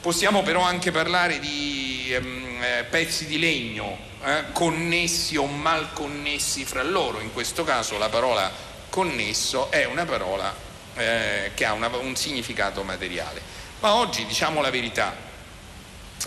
[0.00, 6.64] possiamo però anche parlare di ehm, eh, pezzi di legno eh, connessi o mal connessi
[6.64, 8.50] fra loro, in questo caso la parola
[8.88, 10.54] connesso è una parola
[10.94, 13.40] eh, che ha una, un significato materiale.
[13.80, 15.14] Ma oggi diciamo la verità,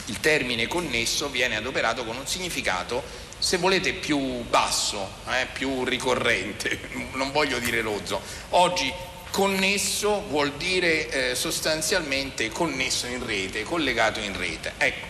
[0.06, 3.04] il termine connesso viene adoperato con un significato,
[3.40, 6.80] se volete, più basso, eh, più ricorrente,
[7.14, 8.22] non voglio dire rozzo.
[8.50, 8.92] Oggi
[9.32, 14.74] connesso vuol dire eh, sostanzialmente connesso in rete, collegato in rete.
[14.78, 15.06] Ecco,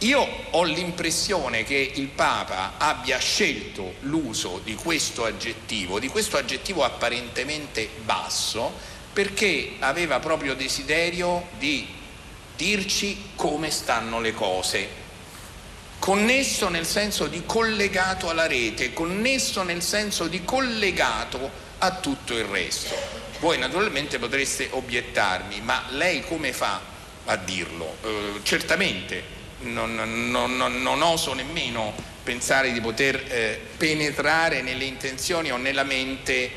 [0.00, 6.84] io ho l'impressione che il Papa abbia scelto l'uso di questo aggettivo, di questo aggettivo
[6.84, 8.72] apparentemente basso,
[9.12, 11.97] perché aveva proprio desiderio di
[12.58, 15.06] dirci come stanno le cose.
[16.00, 22.44] Connesso nel senso di collegato alla rete, connesso nel senso di collegato a tutto il
[22.44, 22.96] resto.
[23.38, 26.80] Voi naturalmente potreste obiettarmi, ma lei come fa
[27.26, 27.96] a dirlo?
[28.02, 29.22] Eh, certamente
[29.60, 31.94] non, non, non, non oso nemmeno
[32.24, 36.50] pensare di poter eh, penetrare nelle intenzioni o nella mente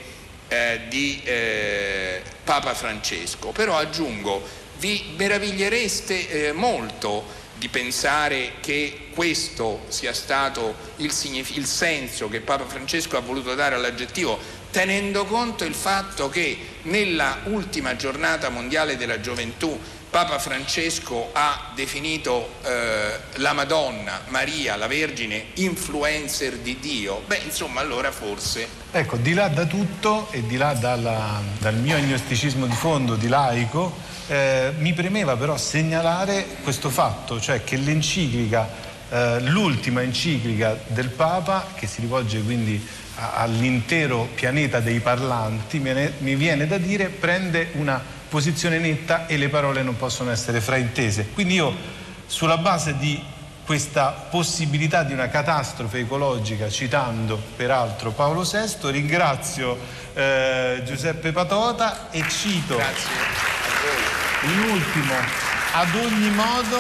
[0.48, 9.86] eh, di eh, Papa Francesco, però aggiungo, vi meravigliereste eh, molto di pensare che questo
[9.90, 11.14] sia stato il,
[11.54, 14.40] il senso che Papa Francesco ha voluto dare all'aggettivo,
[14.72, 22.56] tenendo conto il fatto che nella ultima giornata mondiale della gioventù Papa Francesco ha definito
[22.64, 28.68] eh, la Madonna, Maria, la Vergine, influencer di Dio, beh insomma allora forse...
[28.92, 33.28] Ecco, di là da tutto e di là dalla, dal mio agnosticismo di fondo di
[33.28, 38.66] laico, eh, mi premeva però segnalare questo fatto, cioè che l'enciclica,
[39.10, 42.82] eh, l'ultima enciclica del Papa, che si rivolge quindi
[43.16, 49.84] all'intero pianeta dei parlanti, mi viene da dire, prende una posizione netta e le parole
[49.84, 51.28] non possono essere fraintese.
[51.34, 51.76] Quindi io
[52.26, 53.22] sulla base di
[53.66, 59.78] questa possibilità di una catastrofe ecologica, citando peraltro Paolo VI, ringrazio
[60.14, 62.80] eh, Giuseppe Patota e cito
[64.44, 65.14] in ultimo,
[65.74, 66.80] ad ogni modo,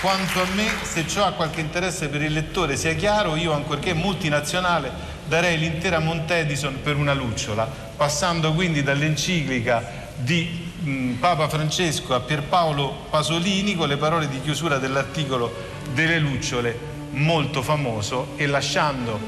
[0.00, 3.94] quanto a me, se ciò ha qualche interesse per il lettore sia chiaro, io ancorché
[3.94, 4.92] multinazionale
[5.26, 7.64] darei l'intera Montedison per una lucciola,
[7.96, 14.40] passando quindi dall'enciclica di mh, mm, Papa Francesco a Pierpaolo Pasolini con le parole di
[14.42, 15.52] chiusura dell'articolo
[15.94, 19.18] delle lucciole molto famoso e lasciando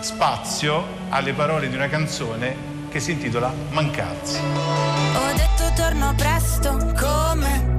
[0.00, 4.38] spazio alle parole di una canzone che si intitola Mancarsi.
[4.38, 7.78] Ho detto torno presto come?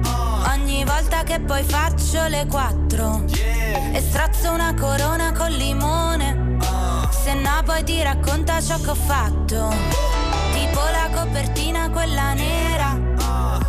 [0.52, 3.24] Ogni volta che poi faccio le quattro.
[3.92, 6.58] E strazzo una corona col limone.
[7.10, 9.74] Se no poi ti racconta ciò che ho fatto.
[10.52, 12.98] Tipo la copertina quella nera.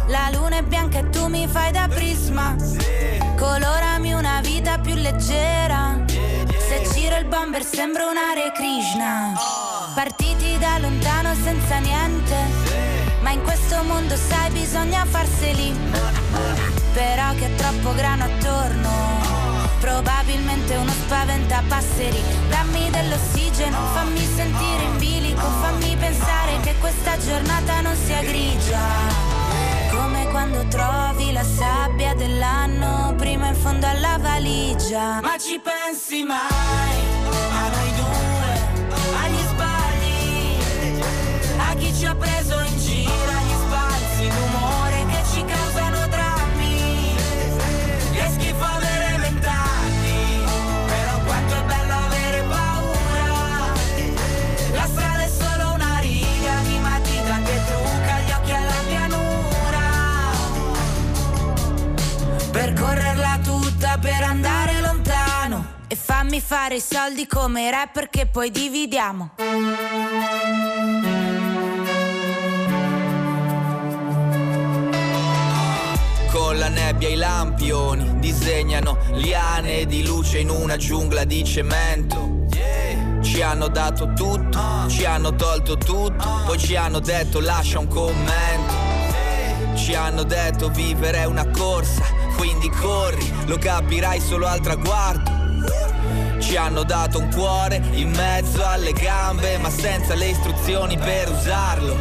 [0.07, 2.55] La luna è bianca e tu mi fai da prisma.
[3.37, 6.03] Colorami una vita più leggera.
[6.07, 12.33] Se giro il bomber sembra un'area Krishna Partiti da lontano senza niente.
[13.19, 15.77] Ma in questo mondo sai bisogna farseli.
[16.93, 18.89] Però che è troppo grano attorno.
[19.81, 25.41] Probabilmente uno spaventa passeri Dammi dell'ossigeno, fammi sentire in bilico.
[25.41, 28.79] Fammi pensare che questa giornata non sia grigia.
[29.91, 35.19] Come quando trovi la sabbia dell'anno Prima in fondo alla valigia.
[35.21, 37.58] Ma ci pensi mai
[66.29, 69.31] fammi fare i soldi come rapper che poi dividiamo.
[76.69, 82.45] nebbia i lampioni disegnano liane di luce in una giungla di cemento.
[83.21, 88.73] Ci hanno dato tutto, ci hanno tolto tutto, poi ci hanno detto lascia un commento.
[89.73, 92.03] Ci hanno detto vivere è una corsa,
[92.37, 95.38] quindi corri, lo capirai solo al traguardo.
[96.49, 101.95] Ci hanno dato un cuore in mezzo alle gambe, ma senza le istruzioni per usarlo.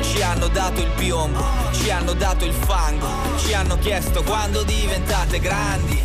[0.00, 5.40] Ci hanno dato il piombo, ci hanno dato il fango, ci hanno chiesto quando diventate
[5.40, 6.00] grandi.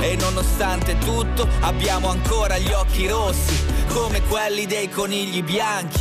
[0.00, 3.54] E nonostante tutto abbiamo ancora gli occhi rossi,
[3.88, 6.00] come quelli dei conigli bianchi.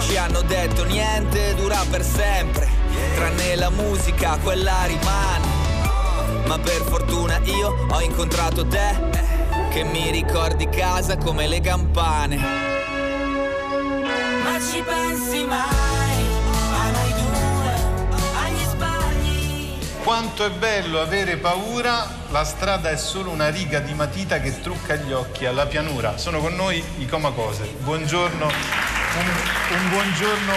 [0.00, 2.68] Ci hanno detto niente dura per sempre,
[3.14, 5.46] tranne la musica, quella rimane.
[6.46, 9.24] Ma per fortuna io ho incontrato te,
[9.76, 12.36] che mi ricordi casa come le campane.
[12.36, 12.46] Ma
[14.58, 16.24] ci pensi mai
[16.72, 17.74] a noi due,
[18.42, 19.74] agli sbagli?
[20.02, 24.94] Quanto è bello avere paura, la strada è solo una riga di matita che trucca
[24.94, 26.16] gli occhi alla pianura.
[26.16, 27.64] Sono con noi i Comacose.
[27.80, 29.26] Buongiorno, un,
[29.76, 30.54] un buongiorno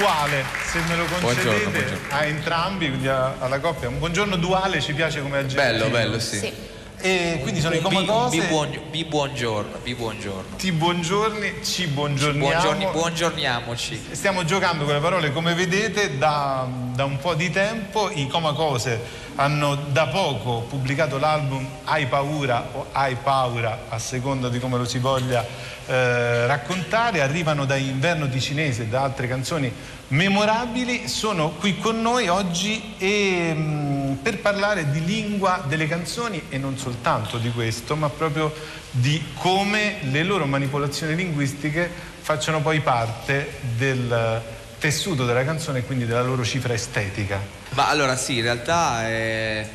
[0.00, 1.98] duale, se me lo concedete, Buongiorno, buongiorno.
[2.10, 3.86] a entrambi, quindi a- alla coppia.
[3.88, 5.62] Un buongiorno duale ci piace come aggettivo.
[5.62, 6.38] Bello, bello, sì.
[6.40, 6.74] Sì.
[7.06, 8.36] E quindi sono i Comacose.
[8.36, 10.56] bi buon- bi buongiorno, bi buongiorno.
[10.56, 12.48] Ti buongiorni, ci buongiorniamo.
[12.50, 14.06] Buongiorni, buongiorniamoci.
[14.10, 18.10] Stiamo giocando con le parole, come vedete, da, da un po' di tempo.
[18.10, 19.00] I Comacose
[19.36, 24.84] hanno da poco pubblicato l'album Hai paura o Hai paura, a seconda di come lo
[24.84, 25.46] si voglia
[25.86, 27.20] eh, raccontare.
[27.22, 29.72] Arrivano da Inverno Ticinese e da altre canzoni
[30.08, 31.08] memorabili.
[31.08, 36.76] Sono qui con noi oggi e, mh, per parlare di lingua delle canzoni e non
[36.78, 38.52] soltanto di questo, ma proprio
[38.90, 44.42] di come le loro manipolazioni linguistiche facciano poi parte del
[44.78, 47.40] tessuto della canzone e quindi della loro cifra estetica.
[47.70, 49.68] Ma allora sì, in realtà è-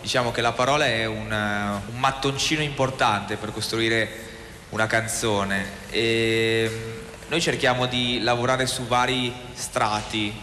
[0.00, 4.30] diciamo che la parola è un, eh, un mattoncino importante per costruire
[4.72, 10.34] una canzone e mm, noi cerchiamo di lavorare su vari strati.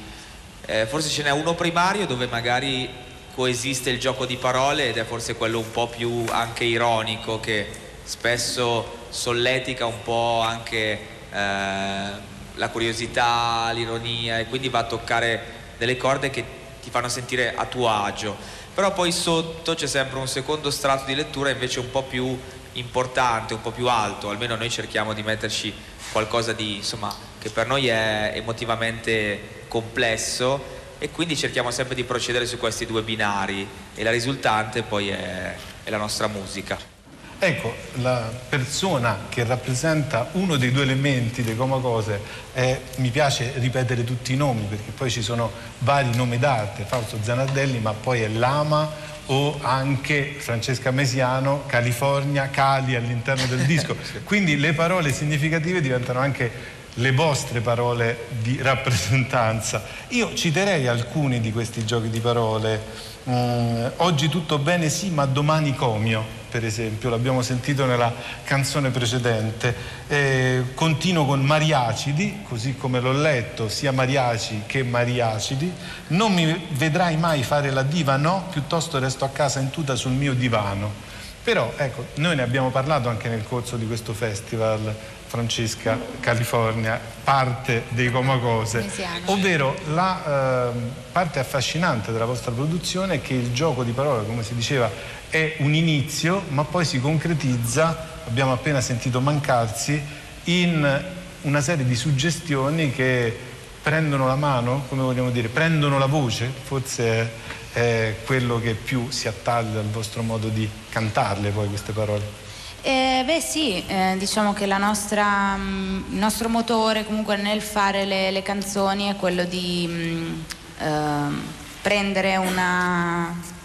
[0.65, 2.89] Eh, forse ce n'è uno primario dove magari
[3.33, 7.67] coesiste il gioco di parole ed è forse quello un po' più anche ironico che
[8.03, 10.99] spesso solletica un po' anche
[11.31, 16.43] eh, la curiosità, l'ironia e quindi va a toccare delle corde che
[16.81, 18.35] ti fanno sentire a tuo agio.
[18.75, 22.37] Però poi sotto c'è sempre un secondo strato di lettura invece un po' più
[22.73, 25.73] importante, un po' più alto, almeno noi cerchiamo di metterci
[26.11, 32.45] qualcosa di, insomma, che per noi è emotivamente complesso e quindi cerchiamo sempre di procedere
[32.45, 36.97] su questi due binari e la risultante poi è, è la nostra musica.
[37.41, 42.19] Ecco, la persona che rappresenta uno dei due elementi dei Comacose
[42.51, 45.49] è, mi piace ripetere tutti i nomi perché poi ci sono
[45.79, 48.91] vari nomi d'arte, Fausto Zanardelli, ma poi è Lama
[49.31, 53.95] o anche Francesca Mesiano, California, Cali all'interno del disco.
[54.23, 59.83] Quindi le parole significative diventano anche le vostre parole di rappresentanza.
[60.09, 63.07] Io citerei alcuni di questi giochi di parole.
[63.29, 69.75] Mm, oggi tutto bene sì, ma domani comio, per esempio, l'abbiamo sentito nella canzone precedente.
[70.07, 75.71] Eh, continuo con Mariacidi, così come l'ho letto, sia Mariaci che Mariacidi.
[76.07, 80.11] Non mi vedrai mai fare la diva, no, piuttosto resto a casa in tuta sul
[80.11, 81.07] mio divano.
[81.43, 84.93] Però ecco, noi ne abbiamo parlato anche nel corso di questo festival,
[85.29, 88.89] Francesca, California, parte dei Comacose,
[89.25, 94.43] ovvero la ehm, parte affascinante della vostra produzione è che il gioco di parole, come
[94.43, 94.89] si diceva,
[95.29, 100.01] è un inizio, ma poi si concretizza, abbiamo appena sentito mancarsi,
[100.45, 101.03] in
[101.41, 103.37] una serie di suggestioni che
[103.81, 107.31] prendono la mano, come vogliamo dire, prendono la voce, forse
[107.73, 112.47] è, quello che più si attaglia al vostro modo di cantarle poi queste parole.
[112.81, 118.31] Eh, beh sì, eh, diciamo che nostra, mm, il nostro motore comunque nel fare le,
[118.31, 120.41] le canzoni è quello di mm,
[120.79, 121.41] ehm,
[121.81, 123.57] prendere una-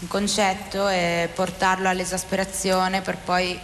[0.00, 3.58] un concetto e portarlo all'esasperazione per poi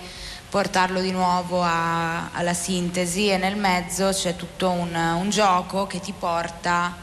[0.49, 6.01] portarlo di nuovo a- alla sintesi e nel mezzo c'è tutto un, un gioco che
[6.01, 6.97] ti porta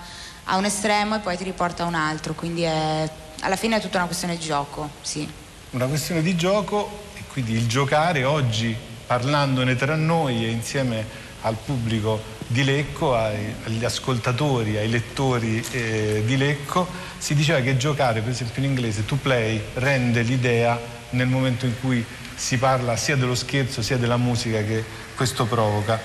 [0.46, 3.10] a un estremo e poi ti riporta a un altro, quindi è-
[3.42, 5.28] alla fine è tutta una questione di gioco, sì.
[5.72, 8.76] Una questione di gioco e quindi il giocare oggi
[9.08, 11.06] parlandone tra noi e insieme
[11.42, 12.22] al pubblico
[12.54, 16.88] di Lecco, ai- agli ascoltatori, ai lettori eh, di Lecco,
[17.18, 20.80] si diceva che giocare, per esempio in inglese, to play, rende l'idea
[21.10, 24.84] nel momento in cui si parla sia dello scherzo sia della musica che
[25.16, 26.00] questo provoca.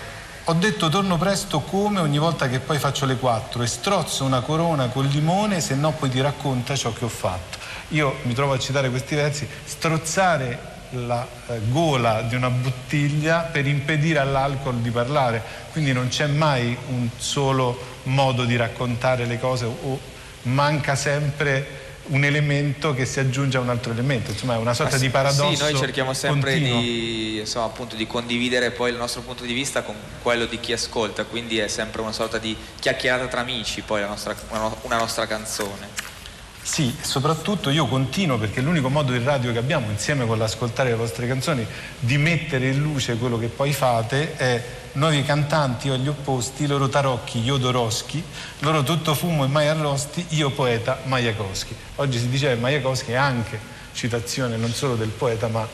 [0.45, 4.41] Ho detto torno presto come ogni volta che poi faccio le quattro e strozzo una
[4.41, 7.59] corona col limone, se no poi ti racconta ciò che ho fatto.
[7.89, 13.67] Io mi trovo a citare questi versi, strozzare la eh, gola di una bottiglia per
[13.67, 19.65] impedire all'alcol di parlare, quindi non c'è mai un solo modo di raccontare le cose
[19.65, 19.99] o
[20.43, 24.97] manca sempre un elemento che si aggiunge a un altro elemento, insomma è una sorta
[24.97, 25.55] Ma di paradosso.
[25.55, 29.83] Sì, noi cerchiamo sempre di, insomma, appunto, di condividere poi il nostro punto di vista
[29.83, 34.01] con quello di chi ascolta, quindi è sempre una sorta di chiacchierata tra amici, poi
[34.01, 35.98] la nostra, una, una nostra canzone.
[36.71, 40.97] Sì, soprattutto io continuo perché l'unico modo in radio che abbiamo, insieme con l'ascoltare le
[40.97, 41.67] vostre canzoni,
[41.99, 44.63] di mettere in luce quello che poi fate è
[44.93, 48.23] noi cantanti o gli opposti, loro tarocchi, io Doroschi,
[48.61, 51.75] loro tutto fumo e mai arrosti, io poeta Majakowski.
[51.97, 53.59] Oggi si diceva che Majakowski è anche
[53.95, 55.67] citazione non solo del poeta ma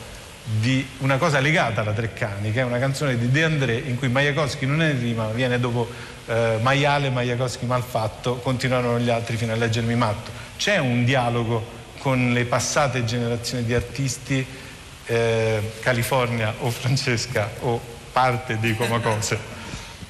[0.43, 4.07] di una cosa legata alla Treccani, che è una canzone di De André in cui
[4.07, 5.89] Majakowski non è in rima, ma viene dopo
[6.25, 10.44] eh, maiale, Majakowski malfatto, continuarono gli altri fino a leggermi matto.
[10.57, 11.63] C'è un dialogo
[11.99, 14.45] con le passate generazioni di artisti,
[15.05, 17.79] eh, California o Francesca o
[18.11, 19.53] parte di Comacose?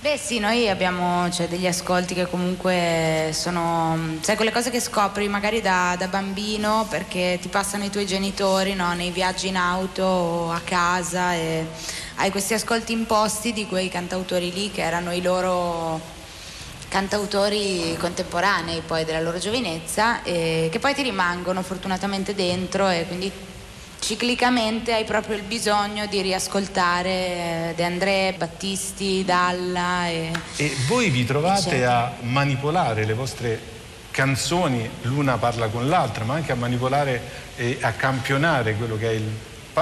[0.05, 5.27] Beh sì, noi abbiamo cioè, degli ascolti che comunque sono, sai, quelle cose che scopri
[5.27, 8.93] magari da, da bambino perché ti passano i tuoi genitori no?
[8.93, 11.65] nei viaggi in auto o a casa e
[12.17, 15.99] hai questi ascolti imposti di quei cantautori lì che erano i loro
[16.95, 23.29] cantautori contemporanei poi della loro giovinezza e che poi ti rimangono fortunatamente dentro e quindi
[23.99, 31.09] ciclicamente hai proprio il bisogno di riascoltare eh, De André, Battisti, Dalla e, E voi
[31.09, 31.97] vi trovate Eccetera.
[32.05, 33.59] a manipolare le vostre
[34.11, 37.21] canzoni, l'una parla con l'altra, ma anche a manipolare
[37.57, 39.37] e a campionare quello che è il-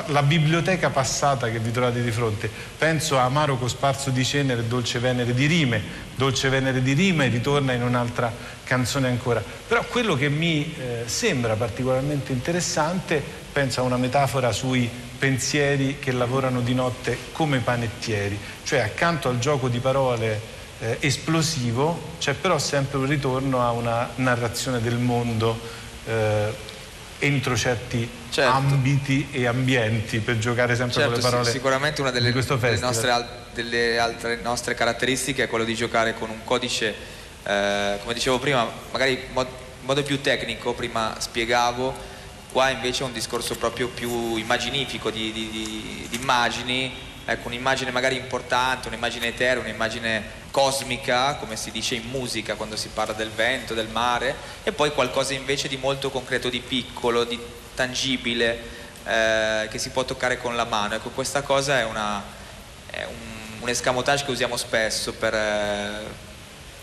[0.08, 2.50] la biblioteca passata che vi trovate di fronte.
[2.78, 5.82] Penso a Amaro cosparso di cenere e Dolce Venere di rime,
[6.16, 8.32] Dolce Venere di rime ritorna in un'altra
[8.64, 9.44] canzone ancora.
[9.68, 13.22] Però quello che mi eh, sembra particolarmente interessante,
[13.52, 19.40] penso a una metafora sui pensieri che lavorano di notte come panettieri, cioè accanto al
[19.40, 25.58] gioco di parole eh, esplosivo c'è però sempre un ritorno a una narrazione del mondo
[26.06, 26.72] eh,
[27.24, 28.52] entro certi Certo.
[28.52, 32.80] ambiti e ambienti per giocare sempre Certo, con le sì, parole sicuramente una delle, delle
[32.80, 36.94] nostre, delle altre nostre caratteristiche è quello di giocare con un codice,
[37.44, 41.94] eh, come dicevo prima, magari in mod- in modo più tecnico, prima spiegavo,
[42.52, 46.92] qua invece è un discorso proprio più immaginifico, di, di- di- di immagini,
[47.26, 52.90] ecco un'immagine magari importante, un'immagine eterea, un'immagine cosmica, come si dice in musica quando si
[52.90, 57.40] parla del vento, del mare, e poi qualcosa invece di molto concreto, di piccolo, di
[57.74, 58.60] tangibile,
[59.04, 60.94] eh, che si può toccare con la mano.
[60.94, 62.22] Ecco, questa cosa è, una,
[62.86, 66.06] è un, un escamotage che usiamo spesso per, eh,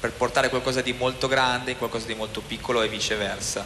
[0.01, 3.65] per portare qualcosa di molto grande in qualcosa di molto piccolo e viceversa.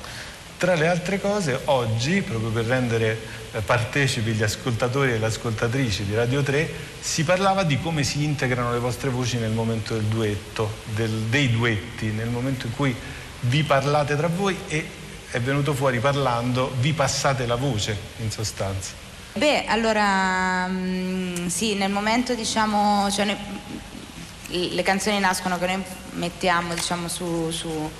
[0.56, 3.18] Tra le altre cose, oggi, proprio per rendere
[3.52, 8.22] eh, partecipi gli ascoltatori e le ascoltatrici di Radio 3, si parlava di come si
[8.24, 12.94] integrano le vostre voci nel momento del duetto, del- dei duetti, nel momento in cui
[13.40, 14.88] vi parlate tra voi e
[15.30, 18.92] è venuto fuori parlando, vi passate la voce, in sostanza.
[19.34, 23.36] Beh, allora mm, sì, nel momento diciamo, cioè,
[24.46, 25.82] le canzoni nascono che noi
[26.12, 27.90] mettiamo diciamo, su, su-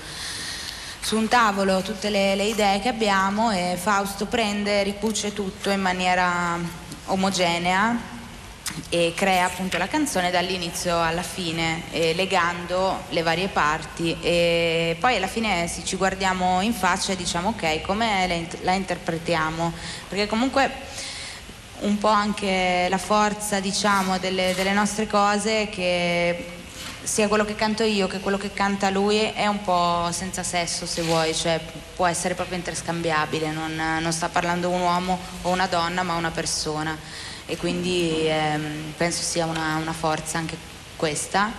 [1.05, 5.82] su un tavolo tutte le, le idee che abbiamo e Fausto prende, ricuce tutto in
[5.82, 6.59] maniera
[7.07, 7.94] omogenea
[8.88, 15.16] e crea appunto la canzone dall'inizio alla fine, eh, legando le varie parti e poi
[15.16, 19.74] alla fine sì, ci guardiamo in faccia e diciamo ok, come la, la interpretiamo?
[20.09, 20.70] Perché comunque
[21.80, 26.62] un po' anche la forza diciamo delle, delle nostre cose che
[27.05, 30.86] sia quello che canto io che quello che canta lui è un po' senza sesso
[30.86, 31.61] se vuoi, cioè
[31.94, 36.30] può essere proprio interscambiabile, non, non sta parlando un uomo o una donna ma una
[36.30, 36.96] persona
[37.46, 40.57] e quindi ehm, penso sia una, una forza anche
[40.96, 41.52] questa.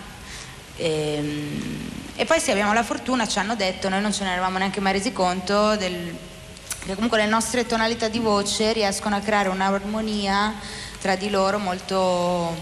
[0.77, 4.57] Ehm, E, poi sì, abbiamo la fortuna, ci hanno detto, noi non ce ne eravamo
[4.57, 6.15] neanche mai resi conto, del-
[6.85, 10.53] che comunque le nostre tonalità di voce riescono a creare un'armonia
[11.01, 12.55] tra di loro molto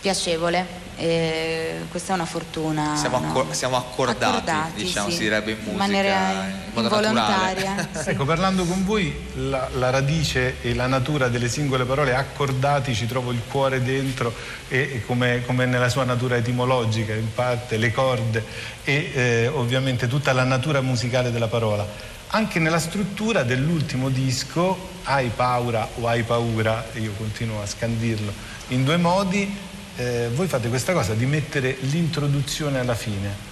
[0.00, 0.81] piacevole.
[0.96, 2.96] E questa è una fortuna.
[2.96, 3.28] Siamo, no?
[3.28, 5.16] accor- siamo accordati, Accordati, diciamo, sì.
[5.16, 7.88] si direbbe in In musica, maniera in modo involontaria, naturale.
[8.04, 8.10] sì.
[8.10, 13.06] Ecco, parlando con voi, la, la radice e la natura delle singole parole accordati ci
[13.06, 14.34] trovo il cuore dentro
[14.68, 18.44] e, e come, come nella sua natura etimologica in parte, le corde
[18.84, 21.86] e eh, ovviamente tutta la natura musicale della parola.
[22.34, 28.32] Anche nella struttura dell'ultimo disco, Hai paura o hai paura, io continuo a scandirlo
[28.68, 29.54] in due modi,
[29.96, 33.50] eh, voi fate questa cosa di mettere l'introduzione alla fine.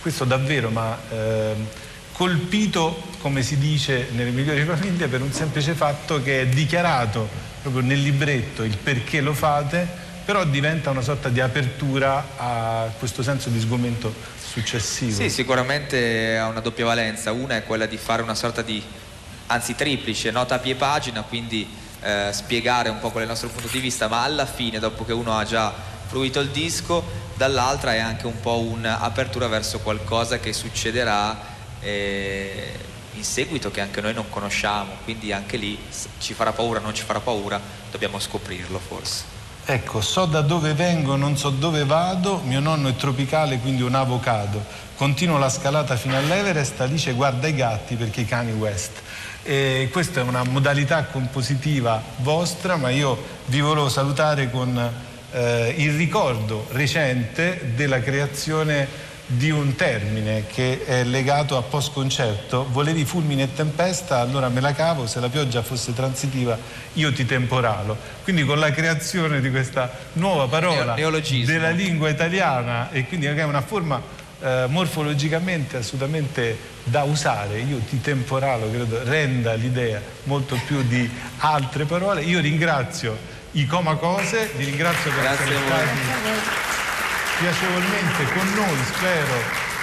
[0.00, 1.54] Questo davvero mi ha eh,
[2.12, 7.28] colpito, come si dice nelle migliori famiglie, per un semplice fatto che è dichiarato
[7.62, 9.86] proprio nel libretto il perché lo fate,
[10.24, 14.14] però diventa una sorta di apertura a questo senso di sgomento
[14.52, 15.20] successivo.
[15.20, 17.32] Sì, sicuramente ha una doppia valenza.
[17.32, 18.82] Una è quella di fare una sorta di,
[19.46, 21.66] anzi triplice, nota a pie pagina, quindi
[22.02, 25.04] eh, spiegare un po' qual è il nostro punto di vista, ma alla fine, dopo
[25.04, 25.72] che uno ha già
[26.06, 27.02] fruito il disco,
[27.34, 31.38] dall'altra è anche un po' un'apertura verso qualcosa che succederà
[31.80, 32.72] eh,
[33.14, 35.78] in seguito che anche noi non conosciamo, quindi anche lì
[36.18, 39.40] ci farà paura, non ci farà paura, dobbiamo scoprirlo forse.
[39.64, 43.94] Ecco, so da dove vengo, non so dove vado, mio nonno è tropicale, quindi un
[43.94, 44.64] avocado.
[44.96, 49.00] Continuo la scalata fino all'Everest, Alice guarda i gatti perché i cani West.
[49.44, 54.78] E questa è una modalità compositiva vostra, ma io vi volevo salutare con
[55.32, 62.66] eh, il ricordo recente della creazione di un termine che è legato a post concerto.
[62.70, 66.56] Volevi fulmine e tempesta, allora me la cavo, se la pioggia fosse transitiva
[66.94, 67.96] io ti temporalo.
[68.22, 73.62] Quindi con la creazione di questa nuova parola della lingua italiana e quindi è una
[73.62, 81.08] forma eh, morfologicamente assolutamente da usare, io ti temporalo, credo renda l'idea molto più di
[81.38, 82.22] altre parole.
[82.22, 83.16] Io ringrazio
[83.52, 85.98] i Coma Cose, vi ringrazio per Grazie essere stati
[87.38, 89.34] piacevolmente con noi, spero,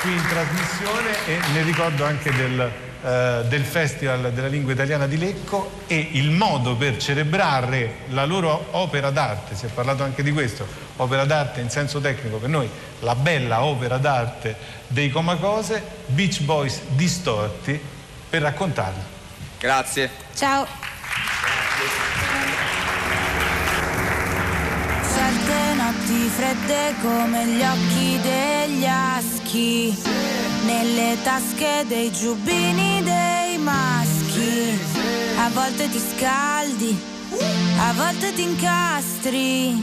[0.01, 2.71] qui in trasmissione e ne ricordo anche del,
[3.01, 8.67] eh, del Festival della Lingua Italiana di Lecco e il modo per celebrare la loro
[8.71, 10.65] opera d'arte, si è parlato anche di questo,
[10.97, 12.69] opera d'arte in senso tecnico, per noi
[12.99, 14.55] la bella opera d'arte
[14.87, 17.79] dei Comacose, Beach Boys distorti,
[18.29, 19.01] per raccontarli.
[19.59, 20.09] Grazie.
[20.35, 20.65] Ciao.
[20.65, 22.18] Certe
[26.09, 29.95] notti fredde come gli occhi degli aschi,
[30.65, 34.79] nelle tasche dei giubbini dei maschi.
[35.37, 36.99] A volte ti scaldi,
[37.79, 39.81] a volte ti incastri,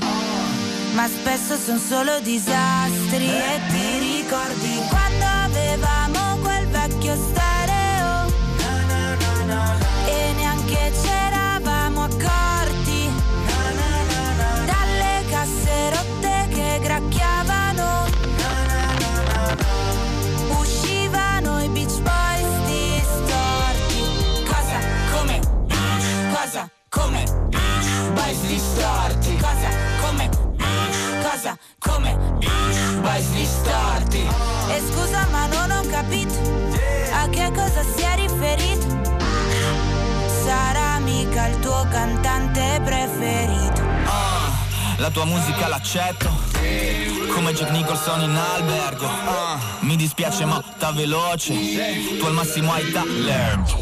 [0.94, 3.28] ma spesso sono solo disastri.
[3.28, 7.55] E ti ricordi quando avevamo quel vecchio stereo?
[26.96, 27.24] Come?
[28.14, 29.36] Boys distorti.
[29.36, 29.68] Cosa?
[30.00, 30.28] Come?
[31.22, 31.58] Cosa?
[31.78, 32.16] Come?
[33.02, 34.26] Boys distorti.
[34.68, 36.34] E scusa ma non ho capito
[37.12, 38.86] a che cosa si è riferito.
[40.44, 43.82] Sarà mica il tuo cantante preferito.
[44.06, 44.50] Ah,
[44.96, 46.45] la tua musica l'accetto
[47.32, 49.06] Come Jack Nicholson in albergo.
[49.06, 51.54] Ah, Mi dispiace ma ta veloce.
[52.18, 53.76] Tu al massimo hai talent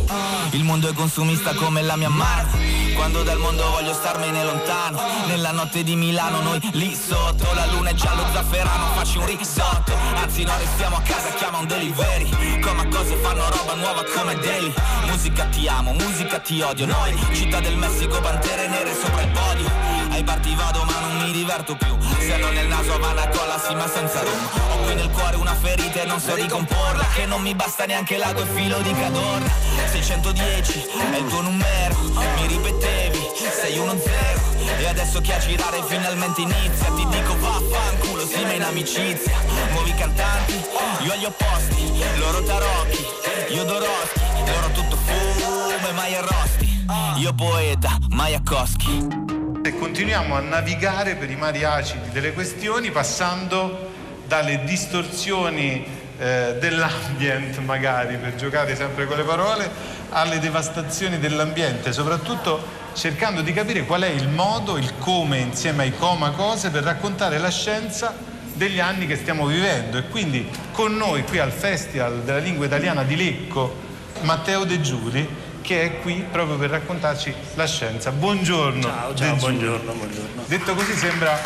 [0.51, 2.51] Il mondo è consumista come la mia mano.
[2.95, 5.01] Quando dal mondo voglio starmene lontano.
[5.27, 7.47] Nella notte di Milano noi lì sotto.
[7.55, 9.93] La luna è giallo zafferano facci un risotto.
[10.17, 12.61] Anzi noi restiamo a casa chiama un delivery.
[12.61, 14.73] Come cose fanno roba nuova come Daily
[15.07, 16.87] Musica ti amo, musica ti odio.
[16.87, 21.33] Noi città del Messico, pantere nere sopra il podio Ai parti vado ma non mi
[21.33, 21.99] diverto più.
[22.21, 24.49] Se non nel naso Havana cola sì ma senza rum.
[24.71, 28.17] Ho qui nel cuore una ferita e non so ricomporla Che non mi basta neanche
[28.17, 29.51] l'ago e filo di cadorna.
[29.91, 31.97] 610 è il tuo numero
[32.37, 33.19] Mi ripetevi
[33.61, 34.41] sei uno zero.
[34.79, 39.37] E adesso che a girare finalmente inizia Ti dico vaffanculo sì ma in amicizia
[39.73, 40.65] Nuovi cantanti,
[41.03, 43.05] io agli opposti Loro tarocchi,
[43.49, 46.87] io Doroschi Loro tutto fumo e mai arrosti.
[47.17, 49.34] Io poeta, mai accoschi
[49.67, 53.93] E continuiamo a navigare per i mari acidi delle questioni passando
[54.27, 55.83] dalle distorsioni
[56.19, 59.71] eh, dell'ambient magari per giocare sempre con le parole
[60.11, 62.63] alle devastazioni dell'ambiente soprattutto
[62.93, 67.39] cercando di capire qual è il modo, il come insieme ai coma cose per raccontare
[67.39, 68.15] la scienza
[68.53, 69.97] degli anni che stiamo vivendo.
[69.97, 73.81] E quindi con noi qui al Festival della Lingua Italiana di Lecco
[74.21, 75.27] Matteo De Giuri
[75.65, 78.13] che è qui proprio per raccontarci la scienza.
[78.13, 78.83] Buongiorno.
[78.83, 80.43] Ciao, ciao, buongiorno, buongiorno.
[80.45, 81.41] Detto così sembra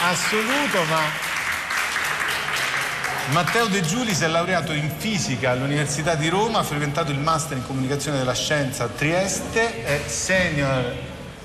[0.00, 1.00] assoluto, ma
[3.32, 7.56] Matteo De Giuli si è laureato in fisica all'Università di Roma, ha frequentato il master
[7.56, 10.94] in comunicazione della scienza a Trieste, è senior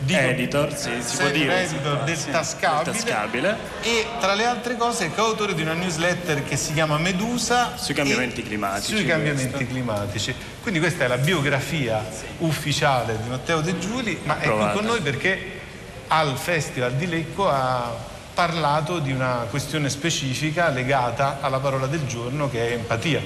[0.08, 3.58] Editor, sì, si può dire, editor sì, del sì, Tascabile, del Tascabile.
[3.82, 7.94] e tra le altre cose è coautore di una newsletter che si chiama Medusa Sui
[7.94, 9.72] cambiamenti climatici, Sui cambiamenti questo.
[9.72, 10.34] climatici.
[10.62, 12.04] Quindi questa è la biografia
[12.40, 15.60] ufficiale di Matteo De Giuli, ma è qui con noi perché
[16.08, 17.94] al Festival di Lecco ha
[18.34, 23.22] parlato di una questione specifica legata alla parola del giorno che è empatia.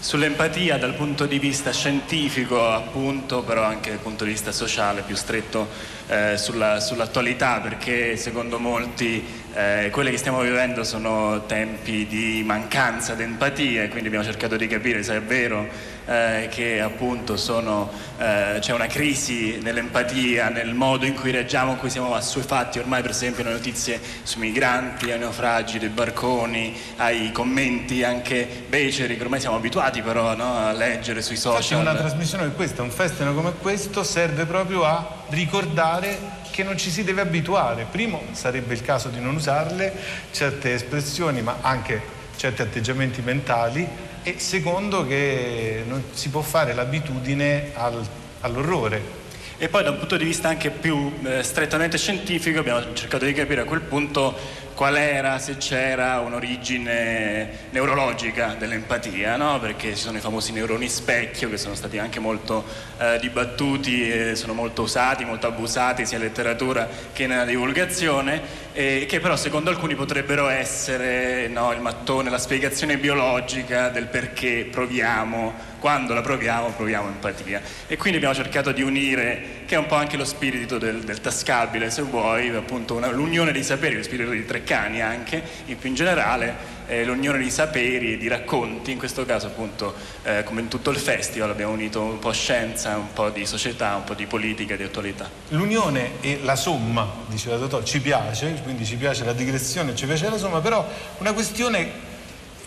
[0.00, 5.14] Sull'empatia dal punto di vista scientifico appunto, però anche dal punto di vista sociale più
[5.14, 5.68] stretto
[6.08, 9.22] eh, sulla, sull'attualità perché secondo molti
[9.54, 14.56] eh, quelle che stiamo vivendo sono tempi di mancanza di empatia e quindi abbiamo cercato
[14.56, 15.66] di capire se è vero
[16.06, 21.78] eh, che appunto sono, eh, c'è una crisi nell'empatia, nel modo in cui reagiamo, in
[21.78, 27.32] cui siamo assuefatti ormai per esempio alle notizie sui migranti, ai naufragi dei barconi, ai
[27.32, 31.60] commenti anche beceri che ormai siamo abituati però no, a leggere sui social.
[31.60, 36.76] Infatti una trasmissione come questa, un festival come questo serve proprio a ricordare che non
[36.76, 37.86] ci si deve abituare.
[37.90, 39.92] Primo sarebbe il caso di non usarle,
[40.30, 43.86] certe espressioni, ma anche certi atteggiamenti mentali
[44.22, 48.06] e secondo che non si può fare l'abitudine al,
[48.40, 49.19] all'orrore.
[49.62, 53.34] E poi da un punto di vista anche più eh, strettamente scientifico abbiamo cercato di
[53.34, 54.34] capire a quel punto
[54.74, 59.60] qual era, se c'era un'origine neurologica dell'empatia, no?
[59.60, 62.64] perché ci sono i famosi neuroni specchio che sono stati anche molto
[62.96, 68.40] eh, dibattuti, sono molto usati, molto abusati sia in letteratura che nella divulgazione,
[68.72, 74.66] e che però secondo alcuni potrebbero essere no, il mattone, la spiegazione biologica del perché
[74.70, 79.86] proviamo quando la proviamo proviamo empatia e quindi abbiamo cercato di unire che è un
[79.86, 84.02] po' anche lo spirito del, del tascabile se vuoi appunto una, l'unione dei saperi lo
[84.02, 88.90] spirito di Treccani anche in più in generale eh, l'unione di saperi e di racconti
[88.90, 92.96] in questo caso appunto eh, come in tutto il festival abbiamo unito un po' scienza
[92.96, 95.30] un po' di società un po' di politica di attualità.
[95.48, 100.28] L'unione e la somma diceva Totò ci piace quindi ci piace la digressione ci piace
[100.28, 100.86] la somma però
[101.18, 102.08] una questione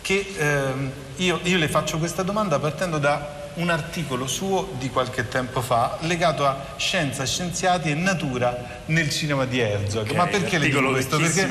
[0.04, 5.28] che ehm, io, io, le faccio questa domanda partendo da un articolo suo di qualche
[5.28, 10.04] tempo fa legato a scienza, scienziati e natura nel cinema di Herzog.
[10.04, 11.18] Okay, Ma perché le dico questo?
[11.18, 11.48] Perché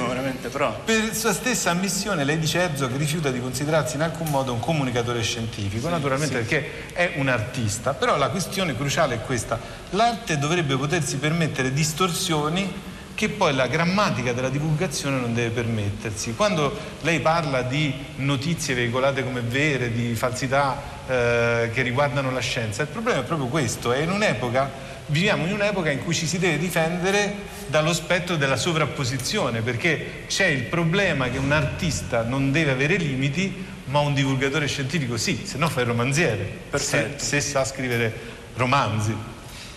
[0.84, 5.22] per sua stessa ammissione lei dice Herzog rifiuta di considerarsi in alcun modo un comunicatore
[5.22, 6.42] scientifico, sì, naturalmente sì.
[6.42, 9.58] perché è un artista, però la questione cruciale è questa,
[9.90, 16.34] l'arte dovrebbe potersi permettere distorsioni che poi la grammatica della divulgazione non deve permettersi.
[16.34, 22.82] Quando lei parla di notizie veicolate come vere, di falsità eh, che riguardano la scienza,
[22.82, 24.70] il problema è proprio questo, è in un'epoca,
[25.06, 27.34] viviamo in un'epoca in cui ci si deve difendere
[27.66, 33.64] dallo spettro della sovrapposizione, perché c'è il problema che un artista non deve avere limiti,
[33.86, 38.12] ma un divulgatore scientifico sì, se no fa il romanziere, se, se sa scrivere
[38.54, 39.31] romanzi.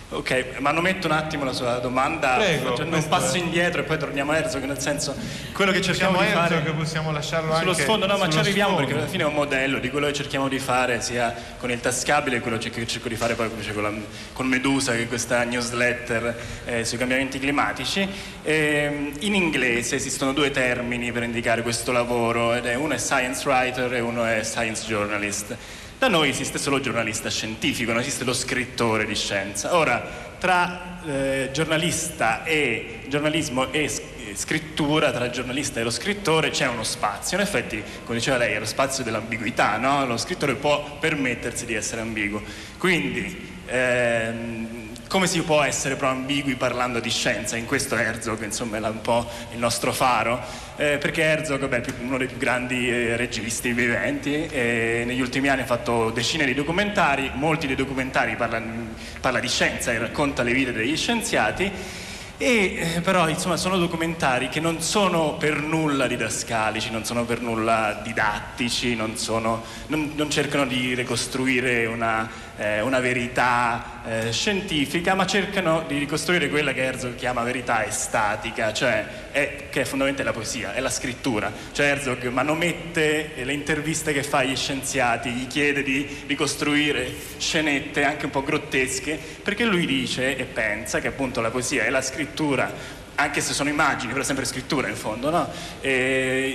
[0.08, 3.38] Ok, ma metto un attimo la sua domanda, Prego, facendo un passo è...
[3.38, 5.16] indietro e poi torniamo a Herzog, nel senso
[5.52, 8.74] quello che cerchiamo Siamo di fare che possiamo lasciarlo sullo sfondo, no, ma ci arriviamo
[8.74, 8.86] sfondo.
[8.86, 11.80] perché alla fine è un modello di quello che cerchiamo di fare sia con il
[11.80, 13.92] tascabile, quello che cerco di fare poi con, la,
[14.32, 18.08] con Medusa, che è questa newsletter eh, sui cambiamenti climatici.
[18.44, 23.46] E, in inglese esistono due termini per indicare questo lavoro, ed è uno è science
[23.48, 25.56] writer e uno è science journalist.
[26.06, 29.74] Da noi esiste solo il giornalista scientifico, non esiste lo scrittore di scienza.
[29.74, 30.00] Ora,
[30.38, 33.90] tra eh, giornalista e giornalismo e
[34.34, 37.36] scrittura, tra il giornalista e lo scrittore c'è uno spazio.
[37.36, 40.06] In effetti, come diceva lei, è lo spazio dell'ambiguità, no?
[40.06, 42.40] Lo scrittore può permettersi di essere ambiguo.
[42.78, 47.56] Quindi, ehm, come si può essere però ambigui parlando di scienza?
[47.56, 50.40] In questo Herzog insomma è un po' il nostro faro,
[50.76, 55.62] eh, perché Herzog è uno dei più grandi eh, registi viventi e negli ultimi anni
[55.62, 60.52] ha fatto decine di documentari, molti dei documentari parlano parla di scienza e racconta le
[60.52, 61.70] vite degli scienziati
[62.38, 67.40] e eh, però insomma sono documentari che non sono per nulla didascalici, non sono per
[67.40, 75.14] nulla didattici, non, sono, non, non cercano di ricostruire una, eh, una verità eh, scientifica,
[75.14, 80.22] ma cercano di ricostruire quella che Herzog chiama verità estatica, cioè è, che è fondamentalmente
[80.22, 81.52] la poesia, è la scrittura.
[81.72, 88.26] Cioè Herzog manomette le interviste che fa agli scienziati, gli chiede di ricostruire scenette anche
[88.26, 93.04] un po' grottesche, perché lui dice e pensa che appunto la poesia è la scrittura
[93.16, 95.48] anche se sono immagini, però sempre scrittura in fondo, no?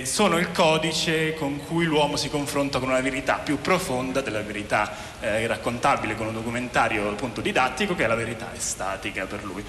[0.04, 4.90] sono il codice con cui l'uomo si confronta con una verità più profonda della verità
[5.22, 9.64] eh, raccontabile con un documentario appunto didattico che è la verità estatica per lui.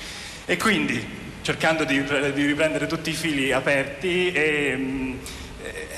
[0.45, 1.06] E quindi,
[1.41, 5.18] cercando di, di riprendere tutti i fili aperti, e, mh,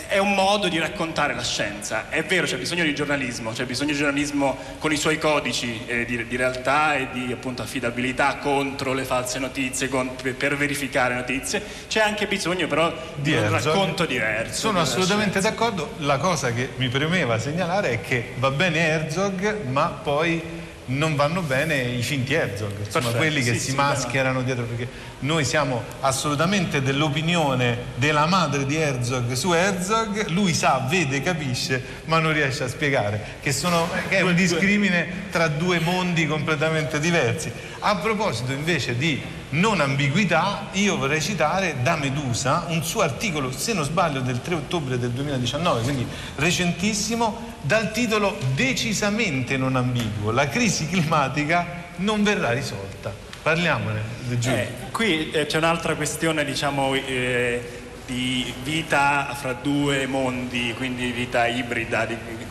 [0.07, 2.09] è un modo di raccontare la scienza.
[2.09, 6.05] È vero, c'è bisogno di giornalismo, c'è bisogno di giornalismo con i suoi codici eh,
[6.05, 11.61] di, di, realtà e di appunto, affidabilità contro le false notizie, con, per verificare notizie.
[11.88, 14.59] C'è anche bisogno però di, un racconto diverso.
[14.59, 15.49] Sono assolutamente scienza.
[15.49, 15.93] d'accordo.
[15.97, 21.41] La cosa che mi premeva segnalare è che va bene Herzog, ma poi non vanno
[21.41, 24.88] bene i finti Herzog, insomma Perfetto, quelli che sì, si sì, mascherano dietro, perché
[25.19, 32.19] noi siamo assolutamente dell'opinione della madre di Herzog su Herzog, lui sa, vede, capisce, ma
[32.19, 37.51] non riesce a spiegare, che, sono, che è un discrimine tra due mondi completamente diversi.
[37.88, 43.73] A proposito invece di non ambiguità, io vorrei citare da Medusa un suo articolo, se
[43.73, 46.07] non sbaglio, del 3 ottobre del 2019, quindi
[46.38, 53.13] recentissimo, dal titolo Decisamente non ambiguo, la crisi climatica non verrà risolta.
[53.43, 54.01] Parliamone,
[54.39, 54.57] Giulio.
[54.57, 61.45] Eh, qui eh, c'è un'altra questione, diciamo, eh, di vita fra due mondi, quindi vita
[61.45, 62.07] ibrida.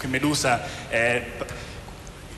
[0.06, 1.22] Medusa è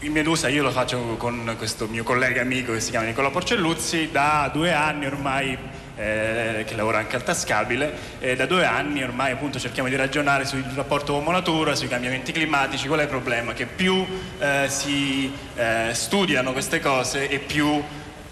[0.07, 4.11] in Medusa io lo faccio con questo mio collega amico che si chiama Nicola Porcelluzzi
[4.13, 5.59] da due anni ormai
[5.97, 10.45] eh, che lavora anche al Tascabile e da due anni ormai appunto cerchiamo di ragionare
[10.45, 13.53] sul rapporto uomo-natura, sui cambiamenti climatici, qual è il problema?
[13.53, 14.07] Che più
[14.39, 17.83] eh, si eh, studiano queste cose e più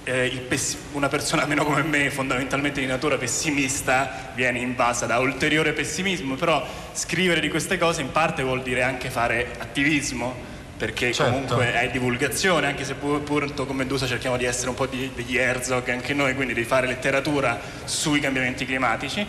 [0.04, 5.72] eh, pessi- una persona meno come me, fondamentalmente di natura pessimista, viene invasa da ulteriore
[5.72, 11.32] pessimismo, però scrivere di queste cose in parte vuol dire anche fare attivismo perché Certo.
[11.32, 15.10] comunque è divulgazione, anche se pur, pur come Medusa cerchiamo di essere un po' di-
[15.14, 19.26] degli Herzog anche noi, quindi di fare letteratura sui cambiamenti climatici.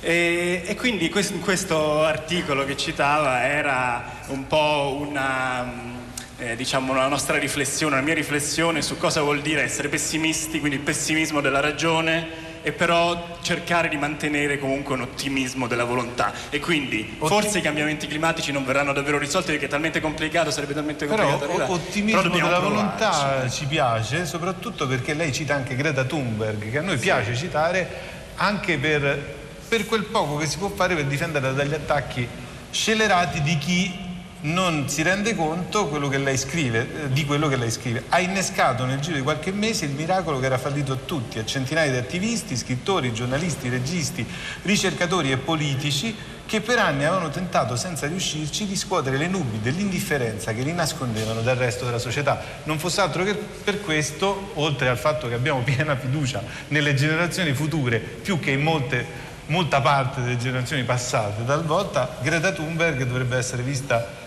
[0.00, 5.96] E, e quindi quest- questo articolo che citava era un po' una, mm,
[6.38, 10.76] eh, diciamo una nostra riflessione, una mia riflessione su cosa vuol dire essere pessimisti, quindi
[10.76, 16.58] il pessimismo della ragione e però cercare di mantenere comunque un ottimismo della volontà e
[16.60, 21.06] quindi forse i cambiamenti climatici non verranno davvero risolti perché è talmente complicato, sarebbe talmente
[21.06, 21.72] Però complicato o- arrivare.
[21.72, 22.74] ottimismo Però della provarci.
[22.74, 27.88] volontà ci piace, soprattutto perché lei cita anche Greta Thunberg, che a noi piace citare
[28.36, 29.36] anche per,
[29.68, 32.26] per quel poco che si può fare per difendere dagli attacchi
[32.70, 34.06] scelerati di chi
[34.40, 38.04] non si rende conto quello scrive, eh, di quello che lei scrive.
[38.08, 41.44] Ha innescato nel giro di qualche mese il miracolo che era fallito a tutti, a
[41.44, 44.26] centinaia di attivisti, scrittori, giornalisti, registi,
[44.62, 46.14] ricercatori e politici
[46.46, 51.42] che per anni avevano tentato senza riuscirci di scuotere le nubi dell'indifferenza che li nascondevano
[51.42, 52.40] dal resto della società.
[52.64, 57.52] Non fosse altro che per questo, oltre al fatto che abbiamo piena fiducia nelle generazioni
[57.52, 59.04] future, più che in molte,
[59.46, 64.26] molta parte delle generazioni passate, talvolta Greta Thunberg dovrebbe essere vista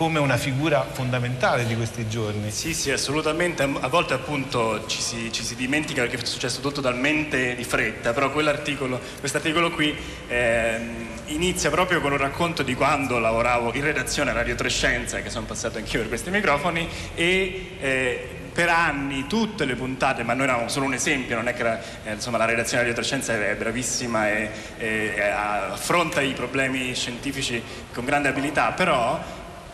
[0.00, 2.50] come una figura fondamentale di questi giorni.
[2.50, 3.64] Sì, sì, assolutamente.
[3.64, 8.14] A volte appunto ci si, ci si dimentica perché è successo tutto talmente di fretta,
[8.14, 9.94] però quell'articolo, quest'articolo qui
[10.26, 15.28] ehm, inizia proprio con un racconto di quando lavoravo in redazione a Radio Trescenza, che
[15.28, 18.28] sono passato anch'io per questi microfoni, e eh,
[18.60, 21.80] per anni tutte le puntate, ma noi eravamo solo un esempio, non è che era,
[22.04, 27.62] eh, insomma, la redazione di Radio Trescenza è bravissima e, e- affronta i problemi scientifici
[27.90, 29.18] con grande abilità, però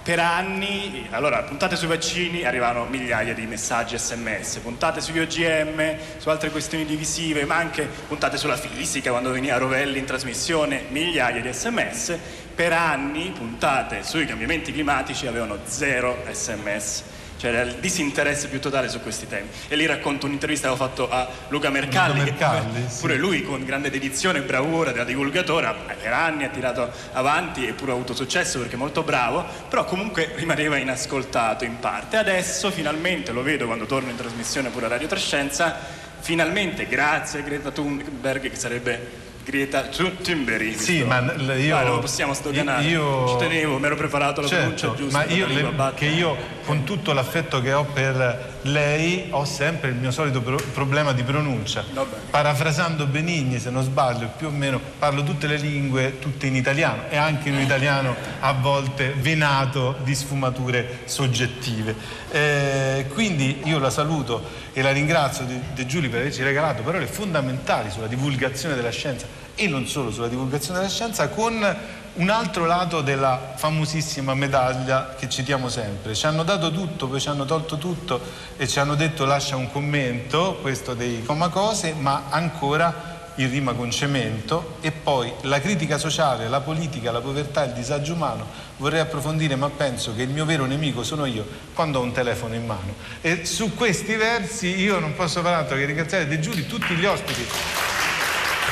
[0.05, 6.29] per anni, allora, puntate sui vaccini arrivavano migliaia di messaggi sms, puntate sugli OGM, su
[6.29, 11.53] altre questioni divisive, ma anche puntate sulla fisica, quando veniva Rovelli in trasmissione, migliaia di
[11.53, 12.17] sms.
[12.55, 17.16] Per anni, puntate sui cambiamenti climatici avevano zero sms.
[17.37, 19.49] Cioè era il disinteresse più totale su questi temi.
[19.69, 23.01] E lì racconto un'intervista che avevo fatto a Luca Mercalli, Luca che pure- Mercalli, sì.
[23.01, 27.73] pure lui con grande dedizione e bravura da divulgatore per anni ha tirato avanti e
[27.73, 32.17] pure ha avuto successo perché è molto bravo, però comunque rimaneva inascoltato in parte.
[32.17, 35.77] Adesso finalmente lo vedo quando torno in trasmissione pure a Radio Trescenza,
[36.21, 40.75] finalmente grazie a Greta Thunberg che sarebbe Greta Thunberg.
[40.75, 42.83] Sì, ma io- Dai, non lo possiamo stoganare.
[42.85, 45.19] io- Ci tenevo, mi ero preparato la pronuncia Certo, giusta.
[45.19, 49.97] ma io, le- che io con tutto l'affetto che ho per lei ho sempre il
[49.97, 51.85] mio solito pro- problema di pronuncia.
[52.31, 57.03] Parafrasando Benigni, se non sbaglio, più o meno parlo tutte le lingue, tutte in italiano
[57.09, 61.95] e anche in un italiano a volte venato di sfumature soggettive.
[62.31, 64.43] Eh, quindi io la saluto
[64.73, 69.27] e la ringrazio di, De Giulio per averci regalato parole fondamentali sulla divulgazione della scienza
[69.55, 75.29] e non solo sulla divulgazione della scienza con un altro lato della famosissima medaglia che
[75.29, 76.15] citiamo sempre.
[76.15, 78.21] Ci hanno dato tutto, poi ci hanno tolto tutto
[78.57, 83.91] e ci hanno detto lascia un commento, questo dei comacose, ma ancora in rima con
[83.91, 84.77] cemento.
[84.81, 88.47] E poi la critica sociale, la politica, la povertà, il disagio umano.
[88.79, 92.55] Vorrei approfondire ma penso che il mio vero nemico sono io quando ho un telefono
[92.55, 92.95] in mano.
[93.21, 97.05] E su questi versi io non posso fare altro che ringraziare De Giuli tutti gli
[97.05, 97.86] ospiti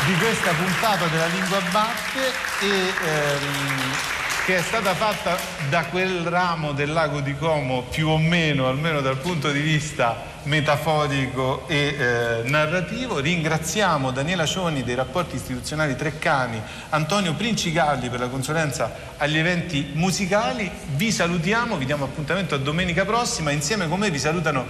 [0.07, 4.15] di questa puntata della Lingua Batte e ehm,
[4.45, 5.39] che è stata fatta
[5.71, 10.33] da quel ramo del lago di Como più o meno, almeno dal punto di vista
[10.43, 13.21] metaforico e eh, narrativo.
[13.21, 20.71] Ringraziamo Daniela Cioni dei rapporti istituzionali Treccani, Antonio Princigalli per la consulenza agli eventi musicali.
[20.89, 23.51] Vi salutiamo, vi diamo appuntamento a domenica prossima.
[23.51, 24.67] Insieme con me vi salutano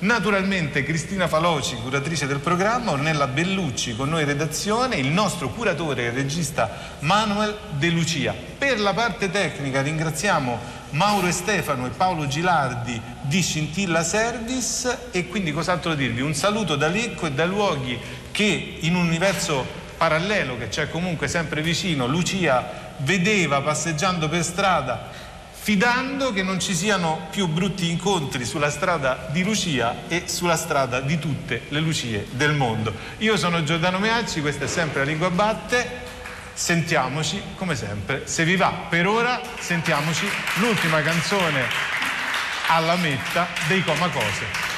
[0.00, 6.04] Naturalmente Cristina Faloci, curatrice del programma, Ornella Bellucci con noi in redazione, il nostro curatore
[6.04, 6.70] e regista
[7.00, 8.32] Manuel De Lucia.
[8.56, 10.56] Per la parte tecnica ringraziamo
[10.90, 16.20] Mauro e Stefano e Paolo Gilardi di Scintilla Service e quindi cos'altro dirvi?
[16.20, 17.98] Un saluto da Lecco e da luoghi
[18.30, 25.26] che in un universo parallelo che c'è comunque sempre vicino, Lucia vedeva passeggiando per strada
[25.68, 31.00] fidando che non ci siano più brutti incontri sulla strada di Lucia e sulla strada
[31.00, 32.94] di tutte le Lucie del mondo.
[33.18, 35.86] Io sono Giordano Meacci, questa è sempre la Lingua Batte,
[36.54, 38.86] sentiamoci come sempre, se vi va.
[38.88, 41.66] Per ora sentiamoci l'ultima canzone
[42.68, 44.77] alla metta dei Comacose.